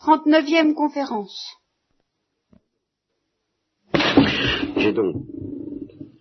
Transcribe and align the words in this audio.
Trente-neuvième 0.00 0.74
conférence. 0.74 1.58
J'ai 4.78 4.92
donc 4.94 5.26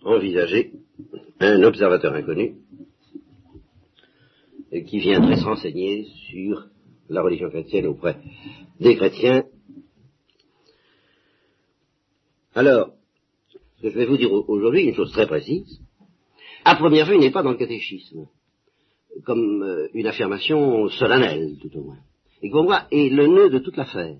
envisagé 0.03 0.73
un 1.39 1.63
observateur 1.63 2.13
inconnu 2.13 2.57
qui 4.85 4.99
viendrait 4.99 5.37
se 5.37 5.45
renseigner 5.45 6.05
sur 6.29 6.67
la 7.07 7.21
religion 7.21 7.49
chrétienne 7.49 7.87
auprès 7.87 8.17
des 8.81 8.97
chrétiens. 8.97 9.45
Alors, 12.55 12.91
ce 13.77 13.83
que 13.83 13.89
je 13.91 13.97
vais 13.97 14.05
vous 14.05 14.17
dire 14.17 14.33
aujourd'hui, 14.33 14.83
une 14.83 14.95
chose 14.95 15.13
très 15.13 15.25
précise, 15.25 15.79
à 16.65 16.75
première 16.75 17.05
vue, 17.05 17.15
il 17.15 17.21
n'est 17.21 17.31
pas 17.31 17.43
dans 17.43 17.51
le 17.51 17.57
catéchisme, 17.57 18.27
comme 19.23 19.63
euh, 19.63 19.87
une 19.93 20.07
affirmation 20.07 20.89
solennelle, 20.89 21.57
tout 21.61 21.75
au 21.77 21.83
moins, 21.83 21.99
et 22.41 22.49
pour 22.49 22.63
moi 22.63 22.83
est 22.91 23.09
le 23.09 23.27
nœud 23.27 23.49
de 23.49 23.59
toute 23.59 23.77
l'affaire. 23.77 24.17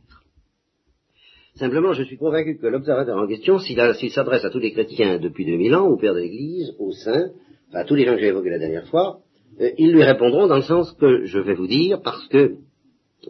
Simplement, 1.55 1.93
je 1.93 2.03
suis 2.03 2.17
convaincu 2.17 2.57
que 2.57 2.67
l'observateur 2.67 3.17
en 3.17 3.27
question, 3.27 3.59
s'il 3.59 3.75
s'adresse 4.11 4.45
à 4.45 4.49
tous 4.49 4.59
les 4.59 4.71
chrétiens 4.71 5.19
depuis 5.19 5.45
2000 5.45 5.75
ans, 5.75 5.87
au 5.87 5.97
Père 5.97 6.13
de 6.13 6.19
l'Église, 6.19 6.73
aux 6.79 6.93
saints, 6.93 7.31
à 7.73 7.83
tous 7.83 7.95
les 7.95 8.05
gens 8.05 8.13
que 8.13 8.21
j'ai 8.21 8.27
évoqués 8.27 8.49
la 8.49 8.59
dernière 8.59 8.87
fois, 8.87 9.19
euh, 9.59 9.71
ils 9.77 9.91
lui 9.91 10.03
répondront 10.03 10.47
dans 10.47 10.55
le 10.55 10.61
sens 10.61 10.93
que 10.93 11.25
je 11.25 11.39
vais 11.39 11.55
vous 11.55 11.67
dire, 11.67 12.01
parce 12.01 12.25
que 12.27 12.55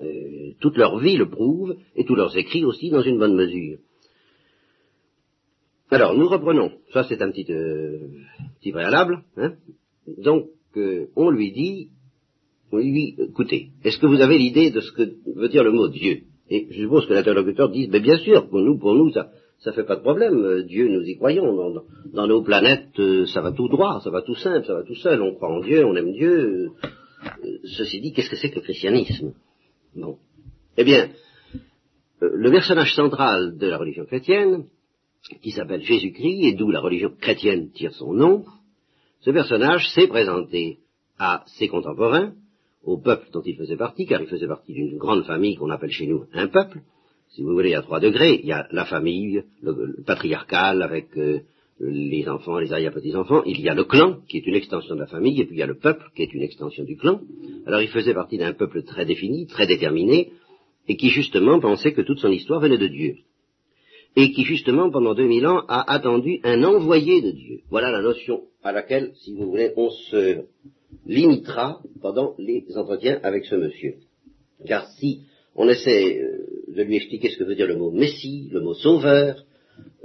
euh, 0.01 0.51
toute 0.59 0.77
leur 0.77 0.99
vie 0.99 1.17
le 1.17 1.29
prouve, 1.29 1.75
et 1.95 2.05
tous 2.05 2.15
leurs 2.15 2.37
écrits 2.37 2.65
aussi, 2.65 2.89
dans 2.89 3.01
une 3.01 3.17
bonne 3.17 3.35
mesure. 3.35 3.79
Alors, 5.89 6.15
nous 6.15 6.27
reprenons. 6.27 6.71
Ça, 6.93 7.03
c'est 7.05 7.21
un 7.23 7.31
petit, 7.31 7.51
euh, 7.51 7.97
petit 8.59 8.71
préalable. 8.71 9.23
Hein. 9.37 9.53
Donc, 10.19 10.49
on 11.15 11.29
lui 11.31 11.51
dit, 11.51 11.89
on 12.71 12.77
lui 12.77 12.91
dit, 12.91 13.15
écoutez, 13.19 13.69
est-ce 13.83 13.97
que 13.97 14.05
vous 14.05 14.21
avez 14.21 14.37
l'idée 14.37 14.71
de 14.71 14.79
ce 14.79 14.91
que 14.91 15.03
veut 15.35 15.49
dire 15.49 15.63
le 15.63 15.71
mot 15.71 15.87
Dieu? 15.87 16.21
Et 16.49 16.67
je 16.71 16.81
suppose 16.81 17.05
que 17.07 17.13
l'interlocuteur 17.13 17.69
dit, 17.69 17.87
mais 17.91 17.99
bien 17.99 18.17
sûr, 18.17 18.49
pour 18.49 18.59
nous, 18.59 18.77
pour 18.77 18.95
nous, 18.95 19.11
ça, 19.11 19.29
ça 19.59 19.73
fait 19.73 19.83
pas 19.83 19.95
de 19.95 20.01
problème. 20.01 20.63
Dieu, 20.63 20.87
nous 20.87 21.03
y 21.03 21.15
croyons. 21.15 21.83
Dans, 22.13 22.27
nos 22.27 22.41
planètes, 22.41 22.99
euh, 22.99 23.25
ça 23.25 23.41
va 23.41 23.51
tout 23.51 23.67
droit, 23.67 24.01
ça 24.03 24.09
va 24.09 24.21
tout 24.21 24.35
simple, 24.35 24.65
ça 24.65 24.73
va 24.73 24.83
tout 24.83 24.95
seul. 24.95 25.21
On 25.21 25.35
croit 25.35 25.49
en 25.49 25.59
Dieu, 25.59 25.85
on 25.85 25.95
aime 25.95 26.13
Dieu. 26.13 26.71
Euh, 27.43 27.59
ceci 27.77 28.01
dit, 28.01 28.13
qu'est-ce 28.13 28.29
que 28.29 28.35
c'est 28.35 28.49
que 28.49 28.55
le 28.55 28.61
christianisme? 28.61 29.33
Bon. 29.95 30.17
Eh 30.77 30.83
bien, 30.83 31.09
euh, 32.23 32.29
le 32.33 32.51
personnage 32.51 32.95
central 32.95 33.57
de 33.57 33.67
la 33.67 33.77
religion 33.77 34.05
chrétienne, 34.05 34.65
qui 35.41 35.51
s'appelle 35.51 35.83
Jésus-Christ, 35.83 36.45
et 36.45 36.53
d'où 36.53 36.71
la 36.71 36.79
religion 36.79 37.11
chrétienne 37.19 37.69
tire 37.71 37.93
son 37.93 38.13
nom, 38.13 38.45
ce 39.21 39.31
personnage 39.31 39.89
s'est 39.89 40.07
présenté 40.07 40.79
à 41.19 41.43
ses 41.45 41.67
contemporains, 41.67 42.33
au 42.89 42.97
peuple 42.97 43.27
dont 43.31 43.43
il 43.45 43.55
faisait 43.55 43.77
partie, 43.77 44.05
car 44.07 44.21
il 44.21 44.27
faisait 44.27 44.47
partie 44.47 44.73
d'une 44.73 44.97
grande 44.97 45.23
famille 45.23 45.55
qu'on 45.55 45.69
appelle 45.69 45.91
chez 45.91 46.07
nous 46.07 46.25
un 46.33 46.47
peuple, 46.47 46.79
si 47.29 47.43
vous 47.43 47.53
voulez, 47.53 47.75
à 47.75 47.83
trois 47.83 47.99
degrés. 47.99 48.39
Il 48.41 48.47
y 48.47 48.51
a 48.51 48.67
la 48.71 48.85
famille, 48.85 49.43
le, 49.61 50.03
patriarcal 50.05 50.81
avec 50.81 51.15
euh, 51.15 51.41
les 51.79 52.27
enfants, 52.27 52.57
les 52.57 52.73
arrière-petits-enfants. 52.73 53.43
Il 53.45 53.61
y 53.61 53.69
a 53.69 53.75
le 53.75 53.83
clan, 53.83 54.17
qui 54.27 54.37
est 54.37 54.47
une 54.47 54.55
extension 54.55 54.95
de 54.95 55.01
la 55.01 55.05
famille, 55.05 55.39
et 55.39 55.45
puis 55.45 55.55
il 55.55 55.59
y 55.59 55.63
a 55.63 55.67
le 55.67 55.77
peuple, 55.77 56.05
qui 56.15 56.23
est 56.23 56.33
une 56.33 56.41
extension 56.41 56.83
du 56.83 56.97
clan. 56.97 57.21
Alors 57.67 57.81
il 57.81 57.89
faisait 57.89 58.15
partie 58.15 58.39
d'un 58.39 58.53
peuple 58.53 58.81
très 58.81 59.05
défini, 59.05 59.45
très 59.45 59.67
déterminé, 59.67 60.31
et 60.87 60.97
qui 60.97 61.09
justement 61.09 61.59
pensait 61.59 61.93
que 61.93 62.01
toute 62.01 62.19
son 62.19 62.31
histoire 62.31 62.59
venait 62.59 62.79
de 62.79 62.87
Dieu. 62.87 63.17
Et 64.15 64.31
qui 64.31 64.43
justement, 64.43 64.89
pendant 64.89 65.13
2000 65.13 65.45
ans, 65.45 65.63
a 65.67 65.93
attendu 65.93 66.39
un 66.43 66.63
envoyé 66.63 67.21
de 67.21 67.29
Dieu. 67.29 67.59
Voilà 67.69 67.91
la 67.91 68.01
notion 68.01 68.41
à 68.63 68.71
laquelle, 68.71 69.11
si 69.13 69.35
vous 69.35 69.51
voulez, 69.51 69.71
on 69.77 69.91
se 69.91 70.45
limitera 71.05 71.81
pendant 72.01 72.35
les 72.37 72.65
entretiens 72.75 73.19
avec 73.23 73.45
ce 73.45 73.55
monsieur. 73.55 73.95
Car 74.65 74.87
si 74.99 75.21
on 75.55 75.67
essaie 75.67 76.19
euh, 76.19 76.73
de 76.75 76.83
lui 76.83 76.97
expliquer 76.97 77.29
ce 77.29 77.37
que 77.37 77.43
veut 77.43 77.55
dire 77.55 77.67
le 77.67 77.77
mot 77.77 77.91
Messie, 77.91 78.49
le 78.51 78.61
mot 78.61 78.73
Sauveur, 78.73 79.43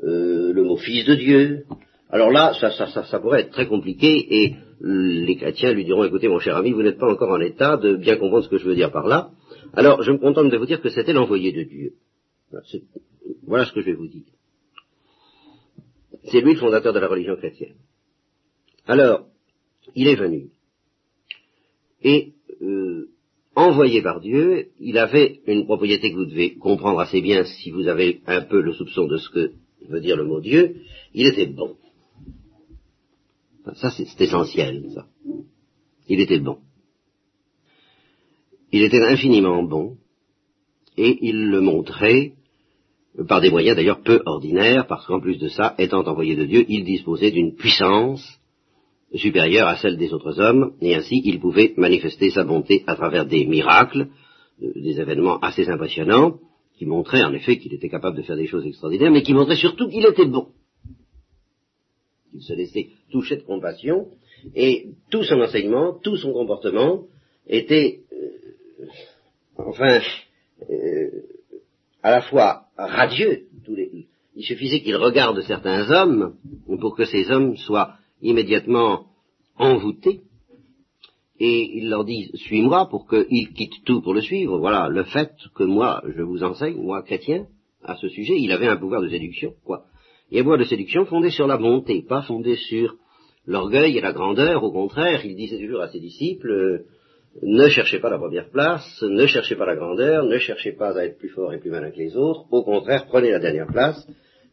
euh, 0.03 0.53
le 0.53 0.65
mot 0.65 0.77
Fils 0.77 1.05
de 1.05 1.15
Dieu. 1.15 1.65
Alors 2.11 2.31
là, 2.31 2.55
ça, 2.61 2.71
ça, 2.71 2.87
ça, 2.89 3.05
ça, 3.05 3.19
pourrait 3.19 3.43
être 3.43 3.51
très 3.51 3.67
compliqué 3.67 4.27
et 4.31 4.55
les 4.81 5.37
chrétiens 5.37 5.73
lui 5.73 5.85
diront, 5.85 6.05
écoutez 6.05 6.29
mon 6.29 6.39
cher 6.39 6.57
ami, 6.57 6.73
vous 6.73 6.83
n'êtes 6.83 6.99
pas 6.99 7.11
encore 7.11 7.31
en 7.31 7.41
état 7.41 7.77
de 7.77 7.97
bien 7.97 8.17
comprendre 8.17 8.45
ce 8.45 8.51
que 8.51 8.59
je 8.59 8.67
veux 8.67 8.75
dire 8.75 8.93
par 8.93 9.07
là. 9.07 9.31
Alors 9.73 10.03
je 10.03 10.13
me 10.13 10.19
contente 10.19 10.51
de 10.51 10.57
vous 10.57 10.67
dire 10.67 10.81
que 10.81 10.91
c'était 10.91 11.13
l'envoyé 11.13 11.53
de 11.53 11.63
Dieu. 11.63 11.93
Voilà 13.47 13.65
ce 13.65 13.73
que 13.73 13.81
je 13.81 13.87
vais 13.87 13.95
vous 13.95 14.09
dire. 14.09 14.25
C'est 16.25 16.41
lui 16.41 16.55
le 16.55 16.61
fondateur 16.61 16.93
de 16.93 16.99
la 16.99 17.09
religion 17.09 17.37
chrétienne. 17.37 17.75
Alors, 18.87 19.27
il 19.95 20.09
est 20.09 20.17
venu. 20.17 20.51
Et 22.05 22.35
euh, 22.63 23.09
envoyé 23.57 24.03
par 24.03 24.21
Dieu, 24.21 24.69
il 24.79 24.99
avait 24.99 25.41
une 25.47 25.65
propriété 25.65 26.11
que 26.11 26.17
vous 26.17 26.27
devez 26.27 26.55
comprendre 26.55 27.01
assez 27.01 27.21
bien 27.21 27.45
si 27.45 27.71
vous 27.71 27.89
avez 27.89 28.21
un 28.27 28.43
peu 28.43 28.61
le 28.61 28.73
soupçon 28.73 29.07
de 29.07 29.17
ce 29.17 29.31
que 29.31 29.53
veut 29.89 30.01
dire 30.01 30.17
le 30.17 30.25
mot 30.25 30.41
Dieu, 30.41 30.77
il 31.13 31.27
était 31.27 31.47
bon. 31.47 31.77
Ça, 33.75 33.91
c'est 33.91 34.21
essentiel, 34.21 34.91
ça. 34.95 35.07
Il 36.09 36.21
était 36.21 36.39
bon. 36.39 36.59
Il 38.73 38.83
était 38.83 39.03
infiniment 39.03 39.63
bon, 39.63 39.97
et 40.97 41.19
il 41.23 41.49
le 41.49 41.61
montrait 41.61 42.33
par 43.29 43.41
des 43.41 43.51
moyens 43.51 43.77
d'ailleurs 43.77 44.03
peu 44.03 44.21
ordinaires, 44.27 44.87
parce 44.87 45.07
qu'en 45.07 45.21
plus 45.21 45.39
de 45.39 45.49
ça, 45.49 45.75
étant 45.79 46.03
envoyé 46.05 46.35
de 46.35 46.45
Dieu, 46.45 46.65
il 46.69 46.85
disposait 46.85 47.31
d'une 47.31 47.55
puissance 47.55 48.41
supérieure 49.19 49.69
à 49.69 49.77
celle 49.77 49.97
des 49.97 50.13
autres 50.13 50.41
hommes, 50.41 50.75
et 50.81 50.95
ainsi 50.95 51.23
il 51.25 51.41
pouvait 51.41 51.75
manifester 51.77 52.31
sa 52.31 52.45
bonté 52.45 52.83
à 52.87 52.97
travers 52.97 53.27
des 53.27 53.47
miracles, 53.47 54.09
euh, 54.63 54.73
des 54.75 55.01
événements 55.01 55.39
assez 55.41 55.69
impressionnants, 55.69 56.39
qui 56.77 56.87
montraient 56.87 57.23
en 57.23 57.33
effet 57.33 57.59
qu'il 57.59 57.73
était 57.75 57.89
capable 57.89 58.17
de 58.17 58.23
faire 58.23 58.37
des 58.37 58.47
choses 58.47 58.67
extraordinaires, 58.67 59.13
mais 59.13 59.23
qui 59.23 59.35
montraient 59.35 59.57
surtout 59.57 59.89
qu'il 59.89 60.05
était 60.05 60.27
bon. 60.27 60.49
Il 62.33 62.43
se 62.43 62.53
laissait 62.55 62.89
toucher 63.13 63.37
de 63.37 63.43
compassion, 63.43 64.09
et 64.55 64.89
tout 65.11 65.23
son 65.23 65.41
enseignement, 65.41 65.99
tout 66.03 66.17
son 66.17 66.33
comportement 66.33 67.05
était, 67.47 68.01
euh, 68.13 68.87
enfin, 69.57 70.01
euh, 70.69 71.11
à 72.03 72.11
la 72.11 72.23
fois 72.23 72.65
radieux. 72.77 73.47
il 74.37 74.45
suffisait 74.45 74.81
qu'il 74.81 74.97
regarde 74.97 75.41
certains 75.43 75.89
hommes 75.91 76.35
pour 76.81 76.97
que 76.97 77.05
ces 77.05 77.31
hommes 77.31 77.57
soient 77.57 77.95
immédiatement 78.23 79.07
envoûtés, 79.57 80.23
et 81.39 81.79
il 81.79 81.91
leur 81.91 82.05
dit 82.05 82.31
suis-moi 82.35 82.89
pour 82.89 83.09
qu'ils 83.09 83.53
quittent 83.53 83.85
tout 83.85 84.01
pour 84.03 84.15
le 84.15 84.21
suivre. 84.21 84.59
Voilà 84.59 84.89
le 84.89 85.05
fait 85.05 85.33
que 85.55 85.65
moi 85.65 86.03
je 86.17 86.23
vous 86.23 86.43
enseigne, 86.43 86.77
moi 86.77 87.03
chrétien, 87.03 87.47
à 87.83 87.97
ce 87.97 88.09
sujet, 88.09 88.35
il 88.39 88.53
avait 88.53 88.69
un 88.69 88.77
pouvoir 88.77 89.03
de 89.03 89.09
séduction, 89.09 89.53
quoi. 89.65 89.85
Et 90.31 90.39
un 90.39 90.43
pouvoir 90.43 90.59
de 90.59 90.65
séduction 90.65 91.05
fondé 91.05 91.31
sur 91.31 91.47
la 91.47 91.57
bonté, 91.57 92.03
pas 92.09 92.23
fondé 92.23 92.57
sur 92.57 92.95
l'orgueil 93.47 93.99
et 93.99 94.01
la 94.01 94.13
grandeur, 94.13 94.65
au 94.65 94.73
contraire, 94.73 95.25
il 95.25 95.37
disait 95.37 95.59
toujours 95.59 95.83
à 95.83 95.89
ses 95.89 96.01
disciples, 96.01 96.51
euh, 96.51 96.87
ne 97.43 97.69
cherchez 97.69 97.99
pas 97.99 98.11
la 98.11 98.19
première 98.19 98.49
place, 98.51 99.03
ne 99.03 99.27
cherchez 99.27 99.57
pas 99.57 99.67
la 99.67 99.77
grandeur, 99.77 100.25
ne 100.25 100.39
cherchez 100.39 100.73
pas 100.73 100.97
à 100.97 101.05
être 101.05 101.19
plus 101.19 101.29
fort 101.29 101.53
et 101.53 101.59
plus 101.59 101.71
malin 101.71 101.91
que 101.91 101.99
les 101.99 102.17
autres, 102.17 102.47
au 102.51 102.63
contraire, 102.63 103.07
prenez 103.07 103.33
la 103.33 103.41
dernière 103.41 103.67
place, 103.67 104.07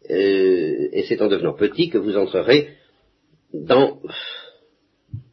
euh, 0.10 0.90
et 0.92 1.06
c'est 1.08 1.22
en 1.22 1.28
devenant 1.28 1.54
petit 1.54 1.90
que 1.90 2.00
vous 2.00 2.18
entrerez 2.18 2.68
dans 3.54 4.00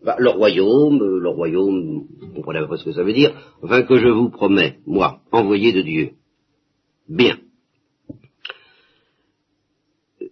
bah, 0.03 0.17
le 0.19 0.31
royaume, 0.31 1.03
euh, 1.03 1.19
le 1.21 1.29
royaume, 1.29 2.06
vous 2.21 2.33
comprenez 2.34 2.67
pas 2.67 2.77
ce 2.77 2.84
que 2.84 2.93
ça 2.93 3.03
veut 3.03 3.12
dire, 3.12 3.34
enfin 3.62 3.83
que 3.83 3.99
je 3.99 4.09
vous 4.09 4.31
promets, 4.31 4.79
moi, 4.87 5.21
envoyé 5.33 5.73
de 5.73 5.83
Dieu. 5.83 6.11
Bien. 7.09 7.37
Euh, 10.23 10.27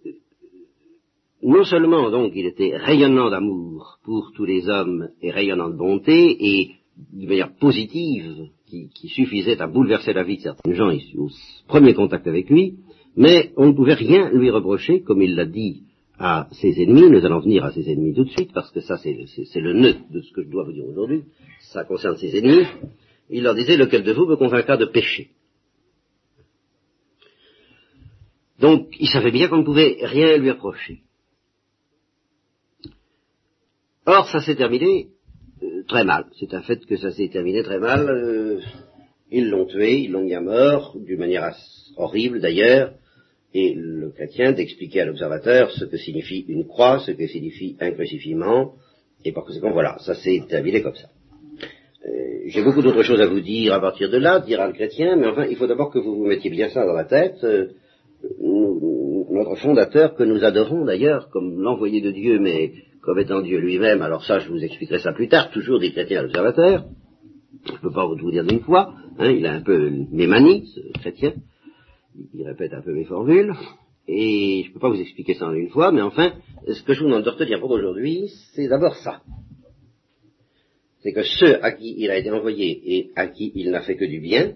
non 1.43 1.63
seulement 1.63 2.09
donc 2.11 2.31
il 2.35 2.45
était 2.45 2.75
rayonnant 2.75 3.29
d'amour 3.29 3.99
pour 4.03 4.31
tous 4.35 4.45
les 4.45 4.67
hommes 4.69 5.09
et 5.21 5.31
rayonnant 5.31 5.69
de 5.69 5.77
bonté 5.77 6.37
et 6.39 6.71
d'une 7.13 7.29
manière 7.29 7.55
positive 7.55 8.49
qui, 8.65 8.89
qui, 8.89 9.07
suffisait 9.07 9.61
à 9.61 9.67
bouleverser 9.67 10.13
la 10.13 10.23
vie 10.23 10.37
de 10.37 10.41
certains 10.41 10.73
gens 10.73 10.91
au 11.17 11.29
premier 11.67 11.93
contact 11.93 12.27
avec 12.27 12.49
lui, 12.49 12.79
mais 13.15 13.53
on 13.55 13.67
ne 13.67 13.73
pouvait 13.73 13.93
rien 13.93 14.29
lui 14.31 14.49
reprocher, 14.49 15.01
comme 15.01 15.21
il 15.21 15.35
l'a 15.35 15.45
dit 15.45 15.83
à 16.19 16.47
ses 16.51 16.81
ennemis, 16.81 17.09
nous 17.09 17.23
allons 17.25 17.39
venir 17.39 17.63
à 17.63 17.71
ses 17.71 17.89
ennemis 17.89 18.13
tout 18.13 18.23
de 18.23 18.29
suite, 18.29 18.51
parce 18.53 18.71
que 18.71 18.81
ça 18.81 18.97
c'est 18.97 19.13
le 19.59 19.73
nœud 19.73 19.97
de 20.09 20.21
ce 20.21 20.31
que 20.33 20.43
je 20.43 20.49
dois 20.49 20.63
vous 20.63 20.73
dire 20.73 20.85
aujourd'hui, 20.85 21.23
ça 21.71 21.83
concerne 21.83 22.17
ses 22.17 22.35
ennemis, 22.37 22.65
il 23.29 23.43
leur 23.43 23.55
disait, 23.55 23.77
lequel 23.77 24.03
de 24.03 24.13
vous 24.13 24.25
me 24.25 24.35
convaincra 24.35 24.77
de 24.77 24.85
pécher? 24.85 25.31
Donc, 28.59 28.87
il 28.99 29.07
savait 29.09 29.31
bien 29.31 29.49
qu'on 29.49 29.57
ne 29.57 29.65
pouvait 29.65 29.97
rien 30.01 30.37
lui 30.37 30.49
reprocher. 30.49 31.01
Or, 34.05 34.27
ça 34.29 34.39
s'est 34.39 34.55
terminé 34.55 35.09
euh, 35.61 35.83
très 35.87 36.03
mal. 36.03 36.25
C'est 36.39 36.53
un 36.53 36.61
fait 36.61 36.83
que 36.85 36.95
ça 36.95 37.11
s'est 37.11 37.27
terminé 37.27 37.61
très 37.61 37.77
mal. 37.77 38.09
Euh, 38.09 38.59
ils 39.29 39.49
l'ont 39.49 39.65
tué, 39.65 39.99
ils 39.99 40.11
l'ont 40.11 40.23
mis 40.23 40.33
à 40.33 40.41
mort, 40.41 40.97
d'une 40.97 41.19
manière 41.19 41.53
horrible 41.97 42.39
d'ailleurs 42.39 42.93
et 43.53 43.73
le 43.75 44.09
chrétien 44.11 44.51
d'expliquer 44.51 45.01
à 45.01 45.05
l'observateur 45.05 45.71
ce 45.71 45.85
que 45.85 45.97
signifie 45.97 46.45
une 46.47 46.67
croix, 46.67 46.99
ce 46.99 47.11
que 47.11 47.27
signifie 47.27 47.75
un 47.79 47.91
crucifiement, 47.91 48.73
et 49.23 49.31
par 49.31 49.45
conséquent, 49.45 49.71
voilà, 49.71 49.97
ça 49.99 50.15
s'est 50.15 50.43
terminé 50.47 50.81
comme 50.81 50.95
ça. 50.95 51.09
Euh, 52.07 52.11
j'ai 52.47 52.63
beaucoup 52.63 52.81
d'autres 52.81 53.03
choses 53.03 53.21
à 53.21 53.27
vous 53.27 53.41
dire 53.41 53.73
à 53.73 53.81
partir 53.81 54.09
de 54.09 54.17
là, 54.17 54.39
dire 54.39 54.61
à 54.61 54.67
le 54.67 54.73
chrétien, 54.73 55.15
mais 55.15 55.27
enfin, 55.27 55.45
il 55.45 55.55
faut 55.55 55.67
d'abord 55.67 55.91
que 55.91 55.99
vous 55.99 56.15
vous 56.15 56.25
mettiez 56.25 56.49
bien 56.49 56.69
ça 56.69 56.85
dans 56.85 56.93
la 56.93 57.05
tête. 57.05 57.43
Euh, 57.43 57.67
notre 59.31 59.55
fondateur, 59.55 60.15
que 60.15 60.23
nous 60.23 60.43
adorons 60.43 60.85
d'ailleurs, 60.85 61.29
comme 61.29 61.61
l'envoyé 61.61 62.01
de 62.01 62.11
Dieu, 62.11 62.39
mais 62.39 62.73
comme 63.01 63.19
étant 63.19 63.41
Dieu 63.41 63.59
lui-même, 63.59 64.01
alors 64.01 64.23
ça, 64.23 64.39
je 64.39 64.49
vous 64.49 64.63
expliquerai 64.63 64.99
ça 64.99 65.13
plus 65.13 65.29
tard, 65.29 65.51
toujours 65.51 65.79
des 65.79 65.91
chrétiens 65.91 66.23
observateurs. 66.23 66.85
Je 67.65 67.73
ne 67.73 67.77
peux 67.77 67.91
pas 67.91 68.05
vous 68.05 68.31
dire 68.31 68.45
d'une 68.45 68.61
fois, 68.61 68.93
hein, 69.17 69.31
il 69.31 69.45
a 69.45 69.53
un 69.53 69.61
peu 69.61 69.91
mes 70.11 70.27
manies, 70.27 70.67
ce 70.73 70.99
chrétien, 70.99 71.33
il 72.33 72.43
répète 72.43 72.73
un 72.73 72.81
peu 72.81 72.93
mes 72.93 73.05
formules, 73.05 73.53
et 74.07 74.63
je 74.63 74.69
ne 74.69 74.73
peux 74.73 74.79
pas 74.79 74.89
vous 74.89 74.99
expliquer 74.99 75.33
ça 75.33 75.47
en 75.47 75.53
une 75.53 75.69
fois, 75.69 75.91
mais 75.91 76.01
enfin, 76.01 76.33
ce 76.67 76.81
que 76.83 76.93
je 76.93 77.01
vous 77.01 77.07
demande 77.07 77.23
de 77.23 77.29
retenir 77.29 77.59
pour 77.59 77.71
aujourd'hui, 77.71 78.29
c'est 78.53 78.67
d'abord 78.67 78.95
ça. 78.95 79.21
C'est 80.99 81.11
que 81.13 81.23
ceux 81.23 81.63
à 81.63 81.71
qui 81.71 81.95
il 81.97 82.09
a 82.09 82.17
été 82.17 82.31
envoyé 82.31 82.97
et 82.97 83.11
à 83.15 83.27
qui 83.27 83.51
il 83.55 83.71
n'a 83.71 83.81
fait 83.81 83.95
que 83.95 84.05
du 84.05 84.19
bien, 84.19 84.55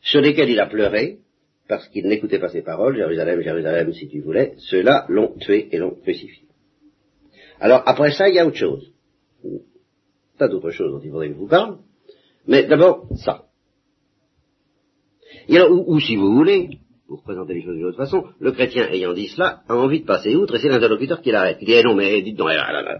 sur 0.00 0.20
lesquels 0.20 0.50
il 0.50 0.60
a 0.60 0.66
pleuré, 0.66 1.18
parce 1.66 1.88
qu'il 1.88 2.06
n'écoutait 2.06 2.38
pas 2.38 2.50
ses 2.50 2.62
paroles, 2.62 2.96
Jérusalem, 2.96 3.40
Jérusalem, 3.40 3.92
si 3.94 4.08
tu 4.08 4.20
voulais, 4.20 4.54
ceux-là 4.58 5.06
l'ont 5.08 5.34
tué 5.38 5.68
et 5.72 5.78
l'ont 5.78 5.94
crucifié. 5.94 6.44
Alors, 7.58 7.82
après 7.86 8.12
ça, 8.12 8.28
il 8.28 8.34
y 8.34 8.38
a 8.38 8.46
autre 8.46 8.56
chose. 8.56 8.92
Pas 10.38 10.48
d'autres 10.48 10.70
choses 10.70 10.92
dont 10.92 11.00
il 11.00 11.10
faudrait 11.10 11.28
que 11.28 11.34
je 11.34 11.38
vous 11.38 11.48
parle, 11.48 11.78
mais 12.46 12.64
d'abord, 12.64 13.08
ça. 13.16 13.46
Et 15.48 15.56
alors, 15.56 15.88
ou, 15.88 16.00
si 16.00 16.16
vous 16.16 16.32
voulez, 16.34 16.70
pour 17.06 17.22
présenter 17.22 17.54
les 17.54 17.62
choses 17.62 17.76
d'une 17.76 17.84
autre 17.84 17.98
façon, 17.98 18.24
le 18.40 18.52
chrétien 18.52 18.88
ayant 18.90 19.12
dit 19.12 19.28
cela 19.28 19.60
a 19.68 19.76
envie 19.76 20.00
de 20.00 20.06
passer 20.06 20.34
outre 20.34 20.54
et 20.54 20.58
c'est 20.58 20.68
l'interlocuteur 20.68 21.20
qui 21.20 21.30
l'arrête. 21.30 21.58
Il 21.60 21.66
dit, 21.66 21.74
eh 21.74 21.82
non, 21.82 21.94
mais 21.94 22.22
dites 22.22 22.36
donc, 22.36 22.50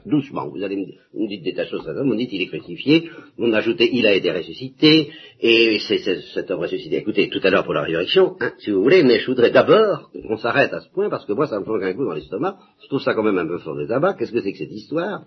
doucement, 0.04 0.48
vous 0.48 0.62
allez 0.62 0.76
me, 0.76 1.26
dites 1.26 1.42
des 1.42 1.54
tas 1.54 1.64
de 1.64 1.70
choses, 1.70 1.88
vous 1.88 2.04
me 2.04 2.16
dites 2.16 2.31
il 2.32 2.42
est 2.42 2.46
crucifié, 2.46 3.08
vous 3.38 3.46
m'ajoutez 3.46 3.88
il 3.92 4.06
a 4.06 4.14
été 4.14 4.31
ressuscité, 4.31 5.10
et 5.40 5.78
c'est 5.81 5.98
cet 6.34 6.50
homme 6.50 6.60
ressuscité. 6.60 6.98
Écoutez, 6.98 7.31
tout 7.31 7.40
à 7.42 7.50
l'heure 7.50 7.64
pour 7.64 7.72
la 7.72 7.82
résurrection, 7.82 8.36
hein, 8.40 8.52
si 8.58 8.70
vous 8.70 8.82
voulez, 8.82 9.02
mais 9.02 9.20
je 9.20 9.26
voudrais 9.26 9.50
d'abord 9.50 10.10
qu'on 10.12 10.36
s'arrête 10.36 10.72
à 10.75 10.81
ce 10.81 10.90
point, 10.90 11.08
parce 11.08 11.25
que 11.25 11.32
moi 11.32 11.46
ça 11.46 11.58
me 11.58 11.64
fait 11.64 11.86
un 11.86 11.94
coup 11.94 12.04
dans 12.04 12.12
l'estomac, 12.14 12.58
je 12.82 12.88
trouve 12.88 13.00
ça 13.00 13.14
quand 13.14 13.22
même 13.22 13.38
un 13.38 13.46
peu 13.46 13.58
fort 13.58 13.76
de 13.76 13.86
tabac, 13.86 14.14
qu'est-ce 14.19 14.32
que 14.32 14.42
c'est 14.42 14.52
que 14.52 14.58
cette 14.58 14.72
histoire? 14.72 15.25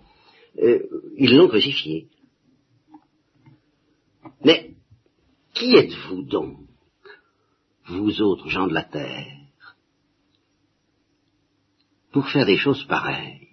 Euh, 0.62 0.78
Ils 1.16 1.36
l'ont 1.36 1.48
crucifié. 1.48 2.06
Mais, 4.44 4.70
qui 5.52 5.74
êtes-vous 5.74 6.22
donc? 6.22 6.67
Vous 7.88 8.22
autres 8.22 8.48
gens 8.48 8.66
de 8.66 8.74
la 8.74 8.84
terre, 8.84 9.36
pour 12.12 12.28
faire 12.28 12.46
des 12.46 12.56
choses 12.56 12.84
pareilles. 12.86 13.46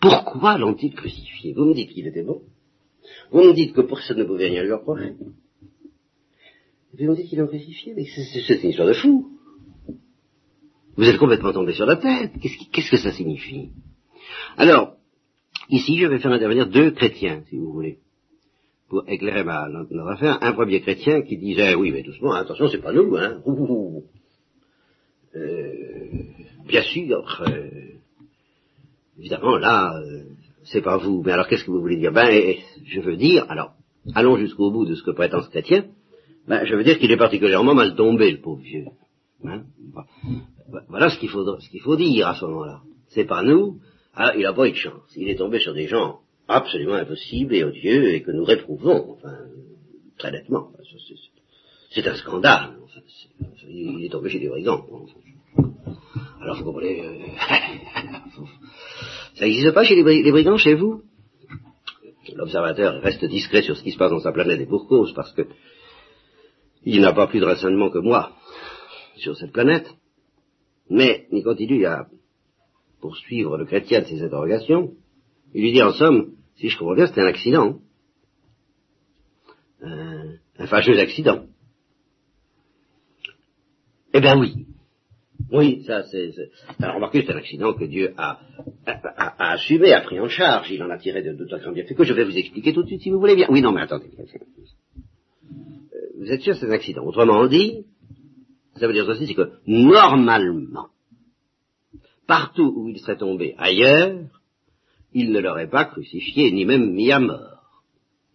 Pourquoi 0.00 0.56
l'ont-ils 0.56 0.94
crucifié? 0.94 1.52
Vous 1.52 1.64
me 1.64 1.74
dites 1.74 1.90
qu'il 1.90 2.06
était 2.06 2.22
bon. 2.22 2.42
Vous 3.32 3.42
me 3.42 3.52
dites 3.52 3.74
que 3.74 3.82
personne 3.82 4.18
ne 4.18 4.24
pouvait 4.24 4.48
rien 4.48 4.62
lui 4.62 4.72
reprocher. 4.72 5.14
Et 6.92 6.96
puis 6.96 7.06
vous 7.06 7.12
me 7.12 7.16
dites 7.16 7.28
qu'ils 7.28 7.38
l'ont 7.38 7.46
crucifié, 7.46 7.92
mais 7.94 8.06
c'est 8.06 8.62
une 8.62 8.70
histoire 8.70 8.88
de 8.88 8.94
fou. 8.94 9.30
Vous 10.96 11.04
êtes 11.04 11.18
complètement 11.18 11.52
tombé 11.52 11.74
sur 11.74 11.86
la 11.86 11.96
tête. 11.96 12.32
Qu'est-ce 12.40 12.90
que 12.90 12.96
ça 12.96 13.12
signifie? 13.12 13.70
Alors, 14.56 14.96
ici, 15.68 15.98
je 15.98 16.06
vais 16.06 16.18
faire 16.18 16.32
intervenir 16.32 16.68
deux 16.68 16.92
chrétiens, 16.92 17.42
si 17.48 17.56
vous 17.56 17.72
voulez 17.72 17.98
pour 18.90 19.04
éclairer 19.08 19.44
ma, 19.44 19.68
notre 19.68 19.96
affaire, 20.08 20.38
un 20.42 20.52
premier 20.52 20.80
chrétien 20.80 21.22
qui 21.22 21.38
disait, 21.38 21.74
oui, 21.76 21.92
mais 21.92 22.02
doucement, 22.02 22.32
attention, 22.32 22.68
c'est 22.68 22.82
pas 22.82 22.92
nous, 22.92 23.16
hein. 23.16 23.40
Euh, 25.36 26.04
bien 26.66 26.82
sûr, 26.82 27.42
euh, 27.46 27.68
évidemment, 29.16 29.58
là, 29.58 29.96
euh, 29.96 30.24
c'est 30.64 30.82
pas 30.82 30.96
vous. 30.96 31.22
Mais 31.24 31.30
alors, 31.30 31.46
qu'est-ce 31.46 31.64
que 31.64 31.70
vous 31.70 31.80
voulez 31.80 31.98
dire? 31.98 32.12
Ben, 32.12 32.56
je 32.84 33.00
veux 33.00 33.16
dire, 33.16 33.46
alors, 33.48 33.74
allons 34.16 34.36
jusqu'au 34.36 34.72
bout 34.72 34.86
de 34.86 34.96
ce 34.96 35.04
que 35.04 35.12
prétend 35.12 35.40
ce 35.42 35.50
chrétien. 35.50 35.84
Ben, 36.48 36.64
je 36.64 36.74
veux 36.74 36.82
dire 36.82 36.98
qu'il 36.98 37.12
est 37.12 37.16
particulièrement 37.16 37.74
mal 37.74 37.94
tombé, 37.94 38.32
le 38.32 38.40
pauvre 38.40 38.60
vieux. 38.60 38.86
Hein 39.44 39.62
voilà 40.88 41.10
ce 41.10 41.18
qu'il 41.18 41.28
faut, 41.28 41.44
ce 41.60 41.70
qu'il 41.70 41.80
faut 41.80 41.96
dire 41.96 42.26
à 42.26 42.34
ce 42.34 42.44
moment-là. 42.46 42.80
C'est 43.08 43.24
pas 43.24 43.42
nous. 43.42 43.78
Ah, 44.14 44.32
il 44.36 44.44
a 44.46 44.52
pas 44.52 44.66
eu 44.66 44.72
de 44.72 44.76
chance. 44.76 45.12
Il 45.16 45.28
est 45.28 45.36
tombé 45.36 45.60
sur 45.60 45.74
des 45.74 45.86
gens 45.86 46.20
absolument 46.50 46.94
impossible 46.94 47.54
et 47.54 47.64
odieux 47.64 48.12
et 48.12 48.22
que 48.22 48.32
nous 48.32 48.44
réprouvons, 48.44 49.12
enfin, 49.12 49.36
très 50.18 50.32
nettement. 50.32 50.70
C'est 51.90 52.06
un 52.06 52.14
scandale. 52.16 52.76
il 53.68 54.04
est 54.04 54.10
tombé 54.10 54.28
chez 54.30 54.40
des 54.40 54.48
brigands. 54.48 54.84
Alors 56.40 56.56
vous 56.56 56.64
comprenez, 56.64 57.04
euh, 57.04 57.18
ça 59.34 59.44
n'existe 59.44 59.72
pas 59.72 59.84
chez 59.84 59.94
les, 59.94 60.30
brigands, 60.30 60.56
chez 60.56 60.74
vous? 60.74 61.02
L'observateur 62.34 63.00
reste 63.02 63.24
discret 63.24 63.62
sur 63.62 63.76
ce 63.76 63.82
qui 63.82 63.92
se 63.92 63.98
passe 63.98 64.10
dans 64.10 64.20
sa 64.20 64.32
planète 64.32 64.60
et 64.60 64.66
pour 64.66 64.86
cause, 64.88 65.12
parce 65.14 65.32
que 65.32 65.46
il 66.84 67.00
n'a 67.00 67.12
pas 67.12 67.26
plus 67.26 67.40
de 67.40 67.44
raisonnement 67.44 67.90
que 67.90 67.98
moi 67.98 68.32
sur 69.16 69.36
cette 69.36 69.52
planète. 69.52 69.88
Mais 70.88 71.26
il 71.30 71.44
continue 71.44 71.84
à 71.86 72.06
poursuivre 73.00 73.56
le 73.56 73.66
chrétien 73.66 74.00
de 74.00 74.06
ses 74.06 74.22
interrogations. 74.22 74.94
Il 75.54 75.62
lui 75.62 75.72
dit 75.72 75.82
en 75.82 75.92
somme, 75.92 76.32
si 76.60 76.68
je 76.68 76.78
comprends 76.78 76.94
bien, 76.94 77.06
c'était 77.06 77.22
un 77.22 77.26
accident. 77.26 77.78
Un, 79.82 80.34
un 80.58 80.66
fâcheux 80.66 80.98
accident. 80.98 81.46
Eh 84.12 84.20
bien 84.20 84.38
oui. 84.38 84.66
Oui, 85.50 85.82
ça 85.86 86.02
c'est... 86.04 86.32
Alors 86.78 86.96
remarquez, 86.96 87.22
c'est 87.22 87.32
un 87.32 87.38
accident 87.38 87.72
que 87.72 87.84
Dieu 87.84 88.12
a, 88.18 88.40
assumé, 89.38 89.92
a 89.92 90.02
pris 90.02 90.20
en 90.20 90.28
charge. 90.28 90.70
Il 90.70 90.82
en 90.82 90.90
a 90.90 90.98
tiré 90.98 91.22
de 91.22 91.32
tout 91.32 91.52
un 91.54 91.58
grand 91.58 91.72
bienfait 91.72 91.94
que 91.94 92.04
je 92.04 92.12
vais 92.12 92.24
vous 92.24 92.36
expliquer 92.36 92.74
tout 92.74 92.82
de 92.82 92.88
suite 92.88 93.02
si 93.02 93.10
vous 93.10 93.18
voulez 93.18 93.36
bien. 93.36 93.46
Oui, 93.48 93.62
non, 93.62 93.72
mais 93.72 93.80
attendez. 93.80 94.10
Euh, 94.18 94.26
vous 96.18 96.30
êtes 96.30 96.42
sûr 96.42 96.52
que 96.54 96.60
c'est 96.60 96.66
un 96.66 96.72
accident? 96.72 97.04
Autrement 97.04 97.46
dit, 97.46 97.86
ça 98.76 98.86
veut 98.86 98.92
dire 98.92 99.08
aussi, 99.08 99.26
c'est 99.26 99.34
que 99.34 99.50
normalement, 99.66 100.88
partout 102.26 102.72
où 102.76 102.88
il 102.88 102.98
serait 102.98 103.16
tombé 103.16 103.54
ailleurs, 103.58 104.18
il 105.14 105.32
ne 105.32 105.40
l'aurait 105.40 105.68
pas 105.68 105.84
crucifié, 105.84 106.50
ni 106.52 106.64
même 106.64 106.92
mis 106.92 107.12
à 107.12 107.20
mort. 107.20 107.62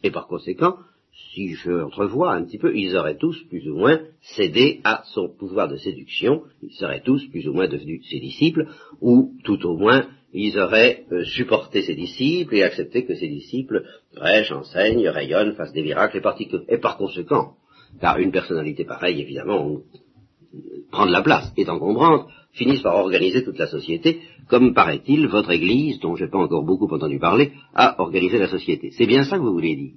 Et 0.03 0.11
par 0.11 0.27
conséquent, 0.27 0.77
si 1.33 1.53
je 1.53 1.71
entrevois 1.71 2.33
un 2.33 2.43
petit 2.43 2.57
peu, 2.57 2.75
ils 2.75 2.95
auraient 2.95 3.17
tous 3.17 3.41
plus 3.49 3.67
ou 3.69 3.77
moins 3.77 4.01
cédé 4.21 4.81
à 4.83 5.03
son 5.13 5.29
pouvoir 5.29 5.67
de 5.67 5.77
séduction, 5.77 6.43
ils 6.61 6.73
seraient 6.73 7.01
tous 7.01 7.25
plus 7.27 7.47
ou 7.47 7.53
moins 7.53 7.67
devenus 7.67 8.05
ses 8.09 8.19
disciples, 8.19 8.67
ou 9.01 9.33
tout 9.43 9.65
au 9.65 9.77
moins 9.77 10.07
ils 10.33 10.59
auraient 10.59 11.05
euh, 11.13 11.23
supporté 11.23 11.81
ses 11.81 11.95
disciples 11.95 12.55
et 12.55 12.63
accepté 12.63 13.05
que 13.05 13.15
ses 13.15 13.29
disciples 13.29 13.85
prêchent, 14.13 14.51
enseignent, 14.51 15.07
rayonnent, 15.07 15.55
fassent 15.55 15.71
des 15.71 15.83
miracles 15.83 16.21
et, 16.67 16.77
par 16.77 16.97
conséquent, 16.97 17.53
car 18.01 18.19
une 18.19 18.31
personnalité 18.31 18.83
pareille, 18.83 19.21
évidemment, 19.21 19.79
prend 20.91 21.05
de 21.05 21.13
la 21.13 21.21
place 21.21 21.53
et 21.55 21.63
comprendre, 21.63 22.29
finissent 22.51 22.81
par 22.81 22.95
organiser 22.95 23.43
toute 23.43 23.57
la 23.57 23.67
société, 23.67 24.21
comme 24.47 24.73
paraît-il, 24.73 25.27
votre 25.27 25.51
Église, 25.51 25.99
dont 25.99 26.15
je 26.15 26.25
n'ai 26.25 26.29
pas 26.29 26.37
encore 26.37 26.63
beaucoup 26.63 26.93
entendu 26.93 27.19
parler, 27.19 27.53
a 27.73 27.99
organisé 28.01 28.37
la 28.37 28.47
société. 28.47 28.91
C'est 28.91 29.07
bien 29.07 29.23
ça 29.23 29.37
que 29.37 29.43
vous 29.43 29.53
voulez 29.53 29.75
dire. 29.75 29.93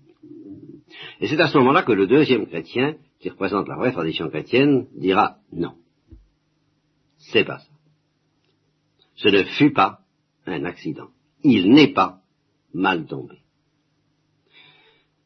Et 1.21 1.29
c'est 1.29 1.41
à 1.41 1.49
ce 1.49 1.59
moment-là 1.59 1.83
que 1.83 1.93
le 1.93 2.07
deuxième 2.07 2.47
chrétien, 2.47 2.97
qui 3.21 3.29
représente 3.29 3.69
la 3.69 3.77
vraie 3.77 3.93
tradition 3.93 4.29
chrétienne, 4.29 4.87
dira 4.97 5.37
non. 5.53 5.75
C'est 7.19 7.45
pas 7.45 7.59
ça. 7.59 7.71
Ce 9.17 9.29
ne 9.29 9.43
fut 9.45 9.73
pas 9.73 10.01
un 10.47 10.65
accident. 10.65 11.09
Il 11.43 11.73
n'est 11.73 11.93
pas 11.93 12.21
mal 12.73 13.07
tombé. 13.07 13.39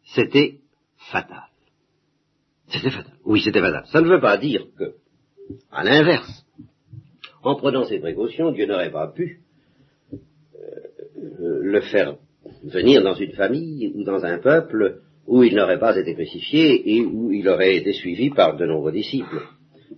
C'était 0.04 0.60
fatal. 1.10 1.48
C'était 2.68 2.90
fatal. 2.90 3.18
Oui, 3.24 3.40
c'était 3.42 3.60
fatal. 3.60 3.84
Ça 3.86 4.00
ne 4.00 4.08
veut 4.08 4.20
pas 4.20 4.38
dire 4.38 4.66
que, 4.78 4.94
à 5.70 5.84
l'inverse, 5.84 6.46
en 7.42 7.56
prenant 7.56 7.84
ces 7.84 7.98
précautions, 7.98 8.52
Dieu 8.52 8.66
n'aurait 8.66 8.90
pas 8.90 9.08
pu 9.08 9.40
euh, 10.12 10.18
le 11.62 11.80
faire 11.80 12.16
venir 12.64 13.02
dans 13.02 13.14
une 13.14 13.32
famille 13.32 13.92
ou 13.94 14.04
dans 14.04 14.24
un 14.24 14.38
peuple 14.38 15.00
où 15.26 15.42
il 15.42 15.54
n'aurait 15.54 15.78
pas 15.78 15.96
été 15.96 16.14
crucifié 16.14 16.96
et 16.96 17.04
où 17.04 17.32
il 17.32 17.48
aurait 17.48 17.76
été 17.76 17.92
suivi 17.92 18.30
par 18.30 18.56
de 18.56 18.66
nombreux 18.66 18.92
disciples. 18.92 19.42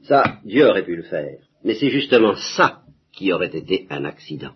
Ça, 0.02 0.38
Dieu 0.44 0.66
aurait 0.66 0.84
pu 0.84 0.96
le 0.96 1.02
faire. 1.02 1.38
Mais 1.64 1.74
c'est 1.74 1.90
justement 1.90 2.34
ça 2.34 2.82
qui 3.12 3.32
aurait 3.32 3.56
été 3.56 3.86
un 3.90 4.04
accident. 4.04 4.52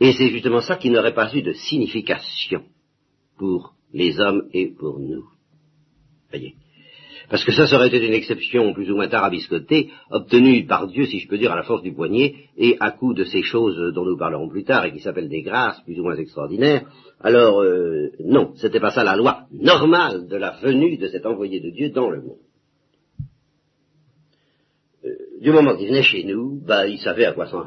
Et 0.00 0.12
c'est 0.12 0.28
justement 0.28 0.60
ça 0.60 0.76
qui 0.76 0.90
n'aurait 0.90 1.14
pas 1.14 1.34
eu 1.34 1.42
de 1.42 1.52
signification 1.52 2.62
pour 3.38 3.74
les 3.92 4.20
hommes 4.20 4.48
et 4.52 4.68
pour 4.68 4.98
nous. 4.98 5.24
Voyez. 6.30 6.54
Parce 7.28 7.44
que 7.44 7.52
ça, 7.52 7.66
serait 7.66 7.88
été 7.88 8.06
une 8.06 8.14
exception 8.14 8.72
plus 8.72 8.90
ou 8.90 8.96
moins 8.96 9.08
tarabiscotée, 9.08 9.90
obtenue 10.10 10.64
par 10.66 10.86
Dieu, 10.86 11.06
si 11.06 11.18
je 11.18 11.28
peux 11.28 11.38
dire, 11.38 11.52
à 11.52 11.56
la 11.56 11.64
force 11.64 11.82
du 11.82 11.92
poignet, 11.92 12.34
et 12.56 12.76
à 12.78 12.92
coup 12.92 13.14
de 13.14 13.24
ces 13.24 13.42
choses 13.42 13.92
dont 13.94 14.04
nous 14.04 14.16
parlerons 14.16 14.48
plus 14.48 14.64
tard, 14.64 14.84
et 14.84 14.92
qui 14.92 15.00
s'appellent 15.00 15.28
des 15.28 15.42
grâces 15.42 15.80
plus 15.84 15.98
ou 15.98 16.04
moins 16.04 16.16
extraordinaires. 16.16 16.86
Alors, 17.20 17.62
euh, 17.62 18.10
non, 18.20 18.52
c'était 18.56 18.80
pas 18.80 18.92
ça 18.92 19.02
la 19.02 19.16
loi 19.16 19.46
normale 19.50 20.28
de 20.28 20.36
la 20.36 20.52
venue 20.62 20.96
de 20.96 21.08
cet 21.08 21.26
envoyé 21.26 21.60
de 21.60 21.70
Dieu 21.70 21.90
dans 21.90 22.10
le 22.10 22.22
monde. 22.22 22.38
Euh, 25.04 25.08
du 25.40 25.50
moment 25.50 25.76
qu'il 25.76 25.88
venait 25.88 26.02
chez 26.02 26.24
nous, 26.24 26.60
bah, 26.64 26.86
il 26.86 26.98
savait 26.98 27.24
à 27.24 27.32
quoi 27.32 27.46
s'en... 27.46 27.64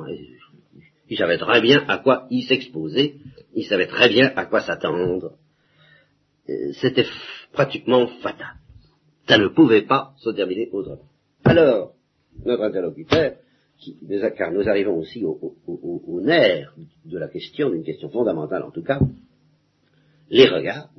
Il 1.09 1.17
savait 1.17 1.39
très 1.39 1.59
bien 1.59 1.83
à 1.87 1.97
quoi 1.97 2.27
il 2.29 2.43
s'exposait, 2.43 3.15
il 3.55 3.65
savait 3.65 3.87
très 3.87 4.09
bien 4.09 4.31
à 4.35 4.45
quoi 4.45 4.61
s'attendre. 4.61 5.33
Euh, 6.47 6.71
c'était 6.73 7.05
pratiquement 7.51 8.07
fatal. 8.21 8.59
Ça 9.29 9.38
ne 9.38 9.48
pouvait 9.48 9.83
pas 9.83 10.13
se 10.17 10.31
terminer 10.31 10.69
autrement. 10.71 11.05
Alors, 11.43 11.93
notre 12.43 12.63
interlocuteur, 12.63 13.33
car 14.36 14.51
nous 14.51 14.67
arrivons 14.67 14.98
aussi 14.98 15.24
au, 15.24 16.19
nerf 16.21 16.74
de 17.05 17.17
la 17.19 17.27
question, 17.27 17.69
d'une 17.69 17.83
question 17.83 18.09
fondamentale 18.09 18.63
en 18.63 18.71
tout 18.71 18.81
cas, 18.81 19.00
les 20.31 20.50
regarde, 20.50 20.89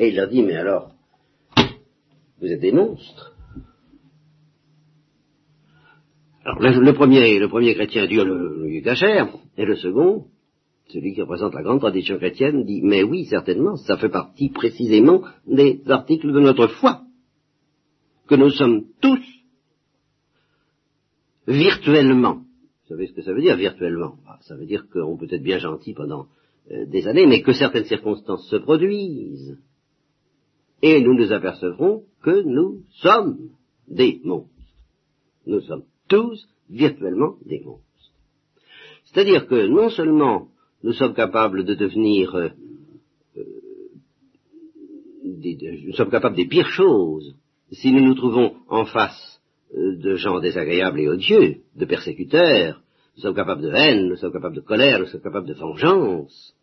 et 0.00 0.08
il 0.08 0.16
leur 0.16 0.28
dit, 0.28 0.42
mais 0.42 0.56
alors, 0.56 0.90
vous 2.40 2.48
êtes 2.48 2.60
des 2.60 2.72
monstres. 2.72 3.36
Alors 6.44 6.58
le, 6.60 6.92
premier, 6.92 7.74
chrétien 7.74 8.08
Dieu 8.08 8.24
le, 8.24 8.66
le 8.66 8.80
cachère, 8.80 9.28
et 9.56 9.64
le 9.64 9.76
second, 9.76 10.26
celui 10.88 11.14
qui 11.14 11.22
représente 11.22 11.54
la 11.54 11.62
grande 11.62 11.78
tradition 11.78 12.16
chrétienne, 12.16 12.64
dit, 12.64 12.82
mais 12.82 13.04
oui, 13.04 13.26
certainement, 13.26 13.76
ça 13.76 13.96
fait 13.98 14.08
partie 14.08 14.48
précisément 14.48 15.22
des 15.46 15.80
articles 15.86 16.32
de 16.32 16.40
notre 16.40 16.66
foi, 16.66 17.02
que 18.32 18.36
nous 18.36 18.48
sommes 18.48 18.86
tous 19.02 19.22
virtuellement. 21.46 22.36
Vous 22.36 22.88
savez 22.88 23.06
ce 23.08 23.12
que 23.12 23.20
ça 23.20 23.34
veut 23.34 23.42
dire, 23.42 23.58
virtuellement? 23.58 24.14
Ah, 24.26 24.38
Ça 24.40 24.56
veut 24.56 24.64
dire 24.64 24.86
qu'on 24.90 25.18
peut 25.18 25.28
être 25.30 25.42
bien 25.42 25.58
gentil 25.58 25.92
pendant 25.92 26.28
euh, 26.70 26.86
des 26.86 27.06
années, 27.06 27.26
mais 27.26 27.42
que 27.42 27.52
certaines 27.52 27.84
circonstances 27.84 28.48
se 28.48 28.56
produisent. 28.56 29.58
Et 30.80 31.02
nous 31.02 31.12
nous 31.12 31.30
apercevrons 31.30 32.04
que 32.22 32.40
nous 32.40 32.80
sommes 33.02 33.50
des 33.86 34.22
monstres. 34.24 34.48
Nous 35.44 35.60
sommes 35.60 35.84
tous 36.08 36.48
virtuellement 36.70 37.34
des 37.44 37.60
monstres. 37.60 38.12
C'est-à-dire 39.04 39.46
que 39.46 39.66
non 39.66 39.90
seulement 39.90 40.48
nous 40.82 40.94
sommes 40.94 41.12
capables 41.12 41.64
de 41.64 41.74
devenir 41.74 42.34
euh, 42.34 42.48
euh, 43.36 43.44
nous 45.22 45.92
sommes 45.92 46.10
capables 46.10 46.36
des 46.36 46.48
pires 46.48 46.70
choses 46.70 47.36
si 47.72 47.92
nous 47.92 48.04
nous 48.04 48.14
trouvons 48.14 48.54
en 48.68 48.84
face 48.84 49.40
euh, 49.76 49.96
de 49.96 50.16
gens 50.16 50.40
désagréables 50.40 51.00
et 51.00 51.08
odieux, 51.08 51.56
de 51.76 51.84
persécuteurs, 51.84 52.82
nous 53.16 53.22
sommes 53.22 53.34
capables 53.34 53.62
de 53.62 53.70
haine, 53.70 54.08
nous 54.08 54.16
sommes 54.16 54.32
capables 54.32 54.56
de 54.56 54.60
colère, 54.60 54.98
nous 54.98 55.06
sommes 55.06 55.22
capables 55.22 55.48
de 55.48 55.54
vengeance. 55.54 56.54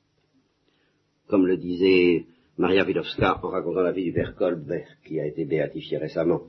Comme 1.28 1.46
le 1.46 1.58
disait 1.58 2.26
Maria 2.58 2.84
Wilowska 2.84 3.40
en 3.44 3.50
racontant 3.50 3.82
la 3.82 3.92
vie 3.92 4.06
du 4.06 4.14
père 4.14 4.36
Kolb, 4.36 4.72
qui 5.06 5.20
a 5.20 5.26
été 5.26 5.46
béatifié 5.46 5.98
récemment 5.98 6.42